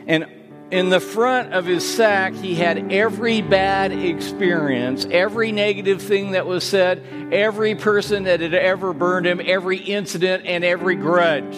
And 0.08 0.26
in 0.72 0.90
the 0.90 1.00
front 1.00 1.54
of 1.54 1.66
his 1.66 1.88
sack, 1.88 2.34
he 2.34 2.56
had 2.56 2.92
every 2.92 3.42
bad 3.42 3.92
experience, 3.92 5.06
every 5.12 5.52
negative 5.52 6.02
thing 6.02 6.32
that 6.32 6.48
was 6.48 6.64
said, 6.64 7.04
every 7.32 7.76
person 7.76 8.24
that 8.24 8.40
had 8.40 8.54
ever 8.54 8.94
burned 8.94 9.28
him, 9.28 9.42
every 9.44 9.78
incident, 9.78 10.46
and 10.46 10.64
every 10.64 10.96
grudge. 10.96 11.56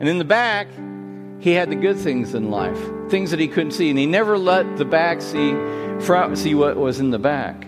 And 0.00 0.08
in 0.08 0.18
the 0.18 0.24
back, 0.24 0.68
he 1.40 1.52
had 1.52 1.70
the 1.70 1.76
good 1.76 1.96
things 1.96 2.34
in 2.34 2.50
life, 2.50 2.78
things 3.08 3.30
that 3.30 3.40
he 3.40 3.48
couldn't 3.48 3.72
see, 3.72 3.90
and 3.90 3.98
he 3.98 4.06
never 4.06 4.38
let 4.38 4.76
the 4.76 4.84
back 4.84 5.20
see 5.20 5.52
front 6.00 6.38
see 6.38 6.54
what 6.54 6.76
was 6.76 7.00
in 7.00 7.10
the 7.10 7.18
back. 7.18 7.64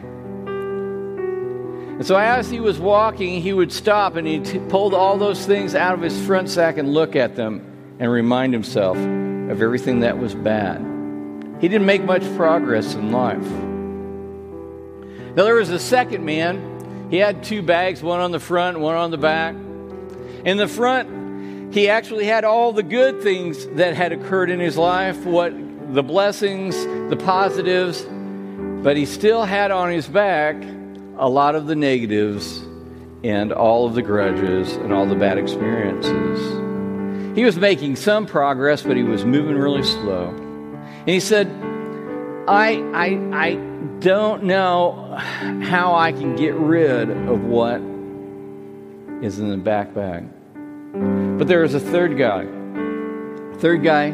And 1.97 2.07
so 2.07 2.17
as 2.17 2.51
he 2.51 2.61
was 2.61 2.79
walking, 2.79 3.41
he 3.41 3.55
would 3.55 3.73
stop 3.73 4.17
and 4.17 4.27
he 4.27 4.41
t- 4.41 4.59
pulled 4.69 4.93
all 4.93 5.17
those 5.17 5.47
things 5.47 5.75
out 5.75 5.95
of 5.95 6.03
his 6.03 6.27
front 6.27 6.51
sack 6.51 6.77
and 6.77 6.93
look 6.93 7.17
at 7.17 7.37
them 7.37 7.97
and 7.99 8.11
remind 8.11 8.53
himself 8.53 8.99
of 8.99 9.63
everything 9.63 10.01
that 10.01 10.19
was 10.19 10.35
bad. 10.35 10.83
He 11.61 11.69
didn't 11.69 11.87
make 11.87 12.05
much 12.05 12.23
progress 12.37 12.95
in 12.95 13.13
life. 13.13 13.49
Now 15.37 15.45
there 15.45 15.55
was 15.55 15.71
a 15.71 15.79
second 15.79 16.23
man. 16.25 17.09
He 17.11 17.17
had 17.17 17.43
two 17.43 17.63
bags, 17.63 18.03
one 18.03 18.21
on 18.21 18.31
the 18.31 18.41
front, 18.41 18.79
one 18.79 18.95
on 18.95 19.11
the 19.11 19.17
back. 19.17 19.55
In 20.45 20.59
the 20.59 20.69
front, 20.69 21.09
he 21.73 21.89
actually 21.89 22.27
had 22.27 22.45
all 22.45 22.73
the 22.73 22.83
good 22.83 23.23
things 23.23 23.67
that 23.77 23.95
had 23.95 24.13
occurred 24.13 24.51
in 24.51 24.61
his 24.61 24.77
life, 24.77 25.25
what 25.25 25.53
the 25.95 26.03
blessings, 26.03 26.77
the 27.11 27.17
positives, 27.17 28.05
but 28.83 28.97
he 28.97 29.07
still 29.07 29.45
had 29.45 29.71
on 29.71 29.91
his 29.91 30.07
back 30.07 30.57
a 31.19 31.29
lot 31.29 31.55
of 31.55 31.67
the 31.67 31.75
negatives 31.75 32.59
and 33.25 33.53
all 33.53 33.87
of 33.87 33.95
the 33.95 34.03
grudges 34.03 34.73
and 34.75 34.93
all 34.93 35.07
the 35.07 35.15
bad 35.15 35.39
experiences. 35.39 37.37
He 37.37 37.45
was 37.45 37.57
making 37.57 37.97
some 37.97 38.27
progress, 38.27 38.83
but 38.83 38.97
he 38.97 39.03
was 39.03 39.25
moving 39.25 39.57
really 39.57 39.83
slow. 39.83 40.29
And 40.29 41.09
he 41.09 41.21
said, 41.21 41.49
I, 42.49 42.77
I, 42.95 43.07
I 43.33 43.55
don't 44.01 44.45
know 44.45 45.15
how 45.63 45.95
I 45.95 46.13
can 46.13 46.37
get 46.37 46.55
rid 46.55 47.11
of 47.11 47.45
what 47.45 47.81
is 49.23 49.39
in 49.39 49.51
the 49.51 49.57
back 49.57 49.95
bag. 49.95 50.29
But 51.39 51.49
there 51.49 51.61
was 51.61 51.75
a 51.75 51.81
third 51.81 52.17
guy. 52.17 52.47
Third 53.59 53.83
guy, 53.83 54.05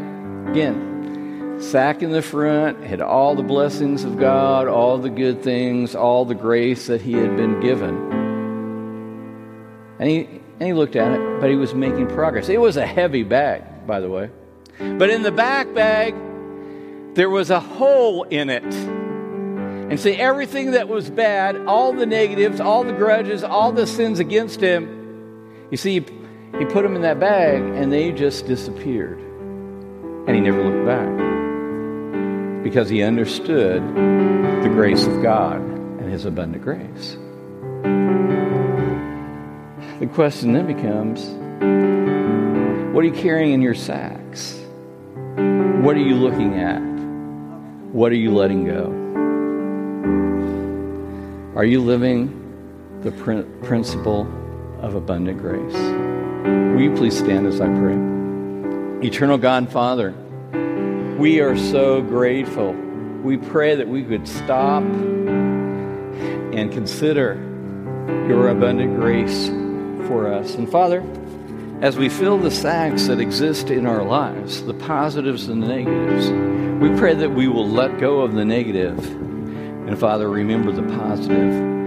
again, 0.50 1.58
sack 1.60 2.02
in 2.02 2.10
the 2.10 2.20
front, 2.20 2.82
had 2.82 3.00
all 3.00 3.36
the 3.36 3.44
blessings 3.44 4.02
of 4.02 4.18
God, 4.18 4.66
all 4.66 4.98
the 4.98 5.08
good 5.10 5.42
things, 5.42 5.94
all 5.94 6.24
the 6.24 6.34
grace 6.34 6.88
that 6.88 7.00
he 7.00 7.12
had 7.12 7.36
been 7.36 7.60
given. 7.60 7.94
And 10.00 10.10
he, 10.10 10.24
and 10.58 10.62
he 10.62 10.72
looked 10.72 10.96
at 10.96 11.12
it, 11.12 11.40
but 11.40 11.48
he 11.48 11.54
was 11.54 11.74
making 11.74 12.08
progress. 12.08 12.48
It 12.48 12.60
was 12.60 12.76
a 12.76 12.86
heavy 12.86 13.22
bag, 13.22 13.86
by 13.86 14.00
the 14.00 14.08
way. 14.08 14.30
But 14.78 15.10
in 15.10 15.22
the 15.22 15.30
back 15.30 15.72
bag, 15.74 16.14
there 17.14 17.30
was 17.30 17.50
a 17.50 17.60
hole 17.60 18.24
in 18.24 18.50
it. 18.50 18.64
And 18.64 20.00
see, 20.00 20.14
everything 20.14 20.72
that 20.72 20.88
was 20.88 21.08
bad, 21.08 21.66
all 21.66 21.92
the 21.92 22.06
negatives, 22.06 22.60
all 22.60 22.82
the 22.82 22.92
grudges, 22.92 23.44
all 23.44 23.70
the 23.70 23.86
sins 23.86 24.18
against 24.18 24.60
him, 24.60 25.68
you 25.70 25.76
see, 25.76 26.04
he 26.58 26.64
put 26.66 26.82
them 26.82 26.94
in 26.96 27.02
that 27.02 27.18
bag 27.18 27.60
and 27.60 27.92
they 27.92 28.12
just 28.12 28.46
disappeared. 28.46 29.18
And 30.26 30.36
he 30.36 30.40
never 30.40 30.62
looked 30.62 30.86
back 30.86 31.32
because 32.62 32.88
he 32.88 33.02
understood 33.02 33.82
the 33.82 34.70
grace 34.72 35.06
of 35.06 35.22
God 35.22 35.60
and 35.60 36.10
his 36.10 36.24
abundant 36.24 36.62
grace. 36.62 37.16
The 39.98 40.06
question 40.06 40.52
then 40.52 40.66
becomes 40.66 41.24
what 42.94 43.04
are 43.04 43.06
you 43.06 43.12
carrying 43.14 43.52
in 43.52 43.62
your 43.62 43.74
sacks? 43.74 44.58
What 45.36 45.96
are 45.96 46.00
you 46.00 46.14
looking 46.14 46.58
at? 46.58 46.80
What 47.92 48.12
are 48.12 48.16
you 48.16 48.34
letting 48.34 48.66
go? 48.66 49.00
Are 51.56 51.64
you 51.64 51.80
living 51.80 52.38
the 53.02 53.12
principle 53.62 54.26
of 54.80 54.94
abundant 54.94 55.38
grace? 55.38 56.11
Will 56.44 56.80
you 56.80 56.94
please 56.94 57.16
stand 57.16 57.46
as 57.46 57.60
I 57.60 57.66
pray? 57.66 57.94
Eternal 59.06 59.38
God 59.38 59.64
and 59.64 59.72
Father, 59.72 60.12
we 61.18 61.40
are 61.40 61.56
so 61.56 62.02
grateful. 62.02 62.72
We 63.22 63.36
pray 63.36 63.76
that 63.76 63.86
we 63.86 64.02
could 64.02 64.26
stop 64.26 64.82
and 66.52 66.72
consider 66.72 67.34
your 68.28 68.48
abundant 68.48 68.96
grace 68.96 69.48
for 70.08 70.32
us. 70.32 70.54
And 70.56 70.68
Father, 70.70 71.04
as 71.80 71.96
we 71.96 72.08
fill 72.08 72.38
the 72.38 72.50
sacks 72.50 73.06
that 73.06 73.20
exist 73.20 73.70
in 73.70 73.86
our 73.86 74.02
lives, 74.02 74.62
the 74.64 74.74
positives 74.74 75.48
and 75.48 75.62
the 75.62 75.68
negatives, 75.68 76.30
we 76.82 76.90
pray 76.98 77.14
that 77.14 77.30
we 77.30 77.46
will 77.48 77.68
let 77.68 78.00
go 78.00 78.20
of 78.20 78.34
the 78.34 78.44
negative 78.44 78.98
and, 79.86 79.98
Father, 79.98 80.28
remember 80.28 80.72
the 80.72 80.82
positive 80.96 81.81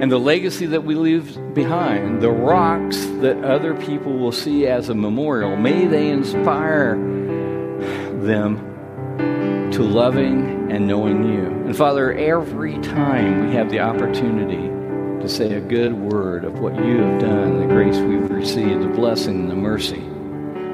and 0.00 0.10
the 0.10 0.18
legacy 0.18 0.64
that 0.64 0.82
we 0.82 0.94
leave 0.94 1.38
behind, 1.52 2.22
the 2.22 2.30
rocks 2.30 3.04
that 3.20 3.44
other 3.44 3.74
people 3.74 4.16
will 4.16 4.32
see 4.32 4.66
as 4.66 4.88
a 4.88 4.94
memorial, 4.94 5.56
may 5.56 5.86
they 5.86 6.08
inspire 6.08 6.94
them 8.22 8.56
to 9.72 9.82
loving 9.82 10.72
and 10.72 10.86
knowing 10.86 11.24
you. 11.24 11.44
And 11.66 11.76
Father, 11.76 12.14
every 12.14 12.78
time 12.78 13.46
we 13.46 13.54
have 13.54 13.70
the 13.70 13.80
opportunity 13.80 14.68
to 15.22 15.28
say 15.28 15.52
a 15.52 15.60
good 15.60 15.92
word 15.92 16.44
of 16.44 16.60
what 16.60 16.74
you 16.76 16.96
have 16.96 17.20
done, 17.20 17.60
the 17.60 17.66
grace 17.66 17.98
we've 17.98 18.30
received, 18.30 18.82
the 18.82 18.88
blessing, 18.88 19.50
the 19.50 19.54
mercy, 19.54 20.00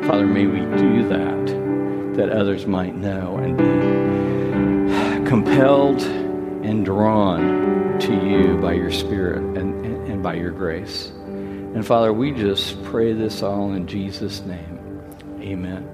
Father, 0.06 0.26
may 0.26 0.46
we 0.46 0.60
do 0.76 1.08
that, 1.08 2.16
that 2.16 2.30
others 2.30 2.64
might 2.66 2.94
know 2.94 3.38
and 3.38 3.58
be 3.58 5.28
compelled 5.28 6.00
and 6.02 6.84
drawn 6.84 7.85
to 8.00 8.12
you 8.12 8.58
by 8.58 8.74
your 8.74 8.90
Spirit 8.90 9.38
and, 9.38 9.84
and, 9.84 10.08
and 10.08 10.22
by 10.22 10.34
your 10.34 10.50
grace. 10.50 11.12
And 11.26 11.86
Father, 11.86 12.12
we 12.12 12.32
just 12.32 12.82
pray 12.84 13.12
this 13.12 13.42
all 13.42 13.72
in 13.72 13.86
Jesus' 13.86 14.40
name. 14.40 15.02
Amen. 15.40 15.88